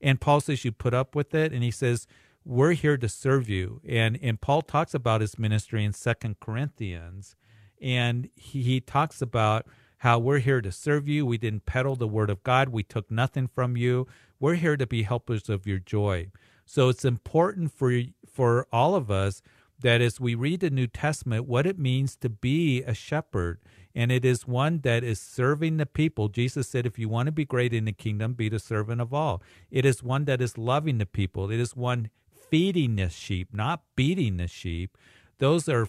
[0.00, 1.52] And Paul says you put up with it.
[1.52, 2.06] And he says
[2.48, 3.80] we're here to serve you.
[3.86, 7.36] And and Paul talks about his ministry in Second Corinthians,
[7.80, 9.66] and he, he talks about
[9.98, 11.26] how we're here to serve you.
[11.26, 12.70] We didn't peddle the word of God.
[12.70, 14.06] We took nothing from you.
[14.40, 16.30] We're here to be helpers of your joy.
[16.64, 17.92] So it's important for
[18.32, 19.42] for all of us
[19.80, 23.60] that as we read the New Testament, what it means to be a shepherd.
[23.98, 26.28] And it is one that is serving the people.
[26.28, 29.12] Jesus said, if you want to be great in the kingdom, be the servant of
[29.12, 29.42] all.
[29.72, 31.50] It is one that is loving the people.
[31.50, 32.10] It is one
[32.48, 34.96] feeding the sheep, not beating the sheep.
[35.38, 35.88] Those are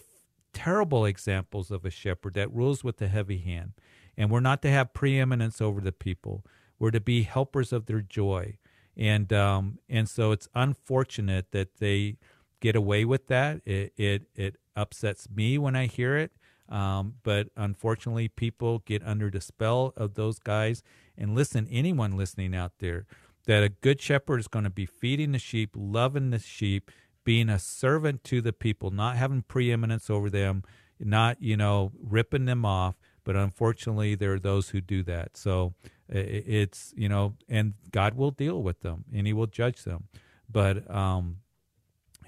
[0.52, 3.74] terrible examples of a shepherd that rules with a heavy hand.
[4.16, 6.44] And we're not to have preeminence over the people.
[6.80, 8.58] We're to be helpers of their joy.
[8.96, 12.16] And um, and so it's unfortunate that they
[12.58, 13.60] get away with that.
[13.64, 16.32] It it, it upsets me when I hear it.
[16.70, 20.82] Um, but unfortunately, people get under the spell of those guys.
[21.18, 23.06] And listen, anyone listening out there,
[23.46, 26.90] that a good shepherd is going to be feeding the sheep, loving the sheep,
[27.24, 30.62] being a servant to the people, not having preeminence over them,
[30.98, 32.94] not, you know, ripping them off.
[33.24, 35.36] But unfortunately, there are those who do that.
[35.36, 35.74] So
[36.08, 40.04] it's, you know, and God will deal with them and he will judge them.
[40.50, 41.38] But um,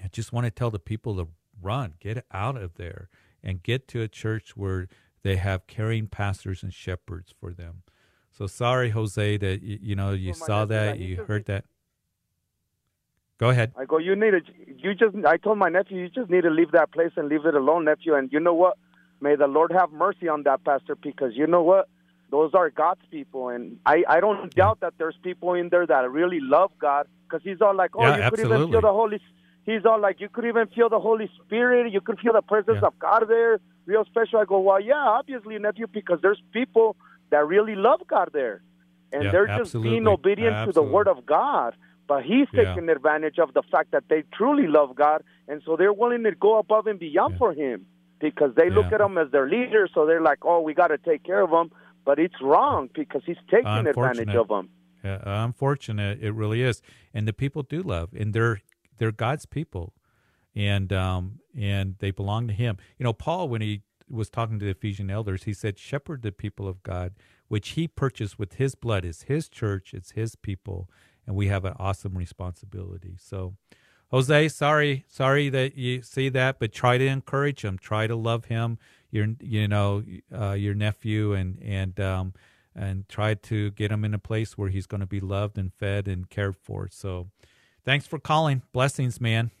[0.03, 1.27] I just want to tell the people to
[1.61, 3.09] run, get out of there,
[3.43, 4.87] and get to a church where
[5.23, 7.83] they have caring pastors and shepherds for them.
[8.31, 11.65] So sorry, Jose, that you, you know you oh well, saw that, you heard that.
[13.37, 13.73] Go ahead.
[13.77, 13.97] I go.
[13.97, 14.41] You need to.
[14.77, 15.15] You just.
[15.25, 17.85] I told my nephew, you just need to leave that place and leave it alone,
[17.85, 18.15] nephew.
[18.15, 18.77] And you know what?
[19.21, 21.89] May the Lord have mercy on that pastor because you know what?
[22.31, 26.09] Those are God's people, and I I don't doubt that there's people in there that
[26.09, 28.57] really love God because he's all like, oh, yeah, you absolutely.
[28.57, 29.21] could even feel the Holy.
[29.65, 31.91] He's all like, you could even feel the Holy Spirit.
[31.91, 32.87] You could feel the presence yeah.
[32.87, 34.39] of God there, real special.
[34.39, 36.97] I go, well, yeah, obviously, nephew, because there's people
[37.29, 38.61] that really love God there.
[39.13, 39.91] And yeah, they're just absolutely.
[39.91, 40.73] being obedient absolutely.
[40.73, 41.75] to the Word of God.
[42.07, 42.93] But He's taking yeah.
[42.93, 45.23] advantage of the fact that they truly love God.
[45.47, 47.85] And so they're willing to go above and beyond for Him
[48.19, 49.87] because they look at Him as their leader.
[49.93, 51.71] So they're like, oh, we got to take care of Him.
[52.03, 54.69] But it's wrong because He's taking advantage of them.
[55.03, 56.81] Yeah, unfortunate, it really is.
[57.13, 58.61] And the people do love, and they're
[58.97, 59.93] they're God's people,
[60.55, 62.77] and um and they belong to Him.
[62.97, 66.31] You know, Paul when he was talking to the Ephesian elders, he said, "Shepherd the
[66.31, 67.13] people of God,
[67.47, 69.05] which He purchased with His blood.
[69.05, 70.89] It's His church, it's His people,
[71.25, 73.55] and we have an awesome responsibility." So,
[74.11, 77.79] Jose, sorry, sorry that you see that, but try to encourage him.
[77.79, 78.77] Try to love him.
[79.09, 82.33] Your, you know, uh, your nephew, and and um,
[82.75, 85.73] and try to get him in a place where he's going to be loved and
[85.73, 86.87] fed and cared for.
[86.91, 87.29] So,
[87.85, 88.61] thanks for calling.
[88.71, 89.51] Blessings, man.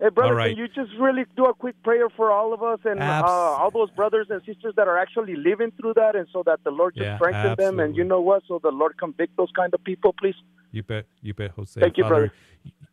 [0.00, 0.54] Hey, brother, right.
[0.54, 3.30] can you just really do a quick prayer for all of us and Abs- uh,
[3.30, 6.70] all those brothers and sisters that are actually living through that, and so that the
[6.70, 8.42] Lord just Yeah, strengthen them, and you know what?
[8.46, 10.34] So the Lord convict those kind of people, please.
[10.70, 11.80] You bet, you bet, Jose.
[11.80, 12.32] Thank you, Father, brother.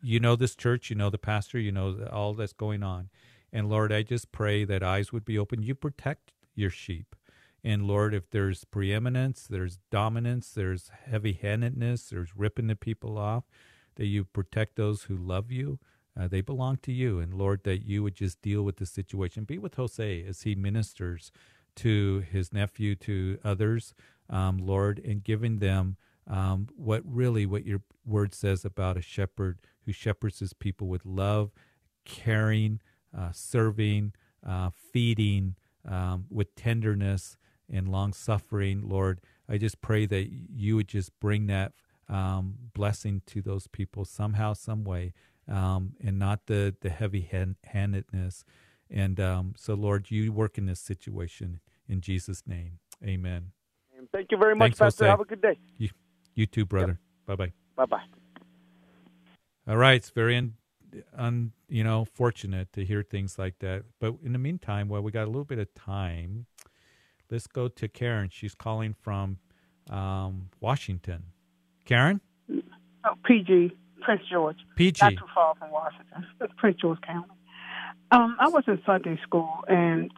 [0.02, 3.10] You know this church, you know the pastor, you know all that's going on.
[3.52, 5.62] And Lord, I just pray that eyes would be open.
[5.62, 7.14] You protect your sheep.
[7.62, 13.44] And Lord, if there's preeminence, there's dominance, there's heavy handedness, there's ripping the people off,
[13.96, 15.78] that you protect those who love you.
[16.18, 17.18] Uh, they belong to you.
[17.18, 19.44] And Lord, that you would just deal with the situation.
[19.44, 21.32] Be with Jose as he ministers
[21.76, 23.94] to his nephew, to others,
[24.30, 29.58] um, Lord, and giving them um, what really what your word says about a shepherd
[29.84, 31.50] who shepherds his people with love,
[32.04, 32.80] caring,
[33.16, 34.12] uh, serving,
[34.46, 37.36] uh, feeding, um, with tenderness
[37.70, 38.82] and long suffering.
[38.88, 41.72] Lord, I just pray that you would just bring that
[42.08, 45.12] um, blessing to those people somehow, some way,
[45.48, 48.44] um, and not the the heavy hand- handedness.
[48.90, 52.78] And um, so, Lord, you work in this situation in Jesus' name.
[53.04, 53.52] Amen.
[54.12, 55.04] Thank you very much, Thanks, Pastor.
[55.04, 55.10] Jose.
[55.10, 55.58] Have a good day.
[55.78, 55.88] You,
[56.34, 57.00] you too, brother.
[57.26, 57.52] Bye bye.
[57.76, 58.02] Bye bye.
[59.66, 60.54] All right, it's very un,
[61.16, 63.84] un, you know fortunate to hear things like that.
[63.98, 66.46] But in the meantime, while we got a little bit of time,
[67.30, 68.28] let's go to Karen.
[68.30, 69.38] She's calling from
[69.90, 71.24] um, Washington.
[71.84, 72.20] Karen,
[73.06, 74.56] Oh, PG, Prince George.
[74.76, 74.98] PG.
[75.02, 76.26] Not too far from Washington,
[76.56, 77.28] Prince George County.
[78.10, 80.10] Um, I was in Sunday school, and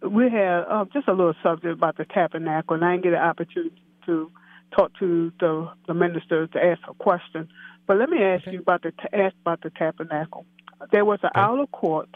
[0.00, 3.18] we had uh, just a little subject about the tabernacle, and I didn't get an
[3.20, 4.30] opportunity to
[4.76, 7.48] talk to the, the minister to ask a question.
[7.86, 10.46] But let me ask you about the ask about the tabernacle.
[10.90, 12.08] There was an outer court,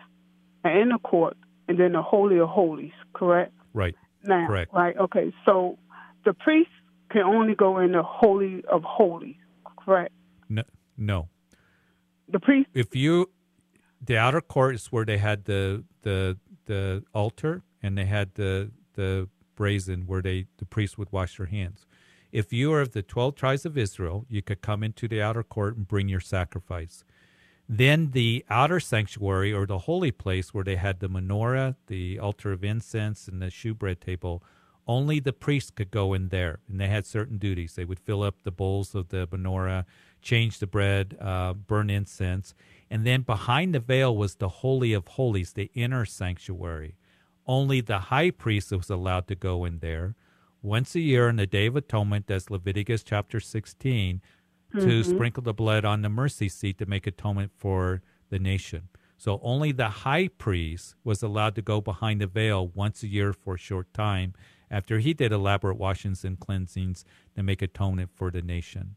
[0.65, 1.37] an inner court,
[1.69, 2.93] and then the holy of holies.
[3.13, 3.53] Correct?
[3.75, 3.95] right?
[4.25, 4.73] Now, Correct.
[4.73, 4.97] right?
[4.97, 5.33] Okay.
[5.45, 5.79] So
[6.25, 6.71] the priest
[7.11, 9.37] can only go in the holy of holies.
[9.85, 10.13] Correct?
[10.49, 10.63] No,
[10.97, 11.29] no.
[12.29, 12.69] The priest.
[12.75, 13.31] If you,
[14.05, 18.71] the outer court is where they had the the the altar and they had the
[18.95, 21.87] the brazen where they the priest would wash their hands.
[22.33, 25.43] If you are of the twelve tribes of Israel, you could come into the outer
[25.43, 27.05] court and bring your sacrifice.
[27.69, 32.53] Then the outer sanctuary or the holy place where they had the menorah, the altar
[32.53, 34.43] of incense, and the shewbread table,
[34.87, 36.61] only the priests could go in there.
[36.69, 37.75] And they had certain duties.
[37.75, 39.85] They would fill up the bowls of the menorah,
[40.23, 42.55] change the bread, uh, burn incense.
[42.91, 46.97] And then behind the veil was the Holy of Holies, the inner sanctuary.
[47.47, 50.15] Only the high priest was allowed to go in there
[50.63, 54.21] once a year on the Day of Atonement, as Leviticus chapter 16,
[54.73, 55.03] to Mm-hmm.
[55.03, 58.89] sprinkle the blood on the mercy seat to make atonement for the nation.
[59.17, 63.33] So only the high priest was allowed to go behind the veil once a year
[63.33, 64.35] for a short time
[64.71, 67.05] after he did elaborate washings and cleansings
[67.37, 68.97] to make atonement for the nation.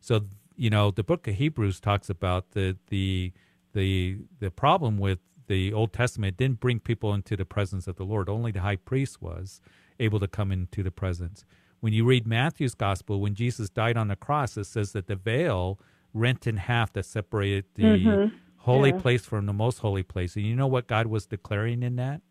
[0.00, 0.22] So
[0.56, 3.32] you know the book of Hebrews talks about the the
[3.72, 7.96] the the problem with the Old Testament it didn't bring people into the presence of
[7.96, 8.28] the Lord.
[8.28, 9.60] Only the high priest was
[10.00, 11.44] able to come into the presence.
[11.80, 15.16] When you read Matthew's gospel, when Jesus died on the cross, it says that the
[15.16, 15.78] veil
[16.14, 18.32] rent in half that separated the Mhm.
[18.58, 19.00] holy Yeah.
[19.00, 20.36] place from the most holy place.
[20.36, 22.22] And you know what God was declaring in that?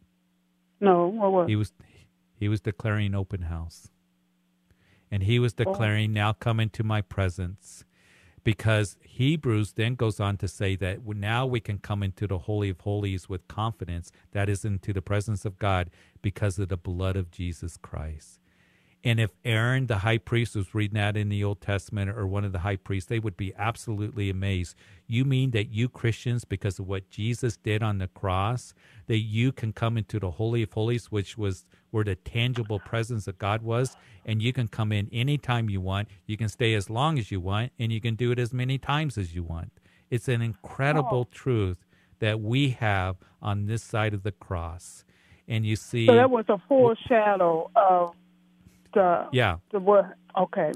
[0.82, 1.48] No, what was?
[1.50, 1.72] He was
[2.44, 3.88] he was declaring open house.
[5.10, 7.86] And he was declaring, Now come into my presence.
[8.44, 12.68] Because Hebrews then goes on to say that now we can come into the Holy
[12.68, 15.90] of Holies with confidence, that is, into the presence of God,
[16.22, 18.42] because of the blood of Jesus Christ.
[19.06, 22.46] And if Aaron, the high priest, was reading that in the Old Testament or one
[22.46, 24.76] of the high priests, they would be absolutely amazed.
[25.08, 28.74] You mean that you Christians, because of what Jesus did on the cross,
[29.08, 33.28] that you can come into the Holy of Holies, which was where the tangible presence
[33.28, 36.08] of God was, and you can come in anytime you want.
[36.26, 38.78] You can stay as long as you want, and you can do it as many
[38.78, 39.74] times as you want.
[40.10, 41.86] It's an incredible truth
[42.20, 45.04] that we have on this side of the cross.
[45.46, 48.16] And you see, So that was a foreshadow of
[48.94, 50.06] the yeah, the what?
[50.38, 50.72] Okay.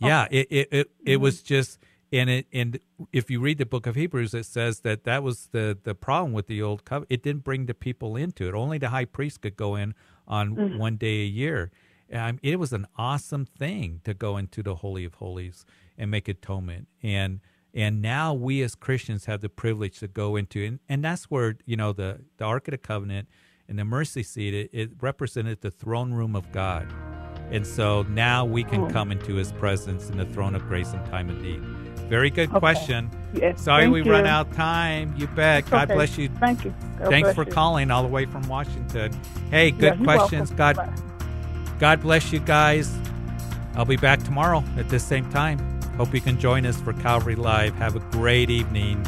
[0.00, 1.78] Yeah, it it it, it was just
[2.12, 2.78] and it and
[3.12, 6.32] if you read the book of Hebrews, it says that that was the the problem
[6.32, 7.12] with the old covenant.
[7.12, 8.54] It didn't bring the people into it.
[8.54, 9.94] Only the high priest could go in
[10.26, 10.78] on Mhm.
[10.78, 11.70] one day a year.
[12.12, 15.64] Um, it was an awesome thing to go into the holy of holies
[15.98, 17.40] and make atonement and.
[17.76, 21.56] And now we as Christians have the privilege to go into, and, and that's where,
[21.66, 23.26] you know, the, the Ark of the Covenant
[23.68, 26.86] and the mercy seat, it, it represented the throne room of God.
[27.50, 28.90] And so now we can Oh.
[28.90, 31.62] come into his presence in the throne of grace in time of need.
[32.08, 32.58] Very good Okay.
[32.58, 33.10] question.
[33.32, 35.14] Yes, Sorry thank we run out of time.
[35.16, 35.68] You bet.
[35.70, 35.94] God Okay.
[35.94, 36.28] bless you.
[36.40, 36.74] Thank you.
[36.98, 37.50] God Thanks for you.
[37.50, 39.12] calling all the way from Washington.
[39.50, 40.52] Hey, good you're questions.
[40.52, 40.84] welcome.
[40.84, 41.00] God
[41.80, 42.90] God bless you guys.
[43.76, 45.58] I'll be back tomorrow at this same time.
[45.96, 47.74] Hope you can join us for Calvary Live.
[47.76, 49.02] Have a great evening.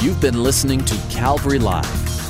[0.00, 2.07] You've been listening to Calvary Live.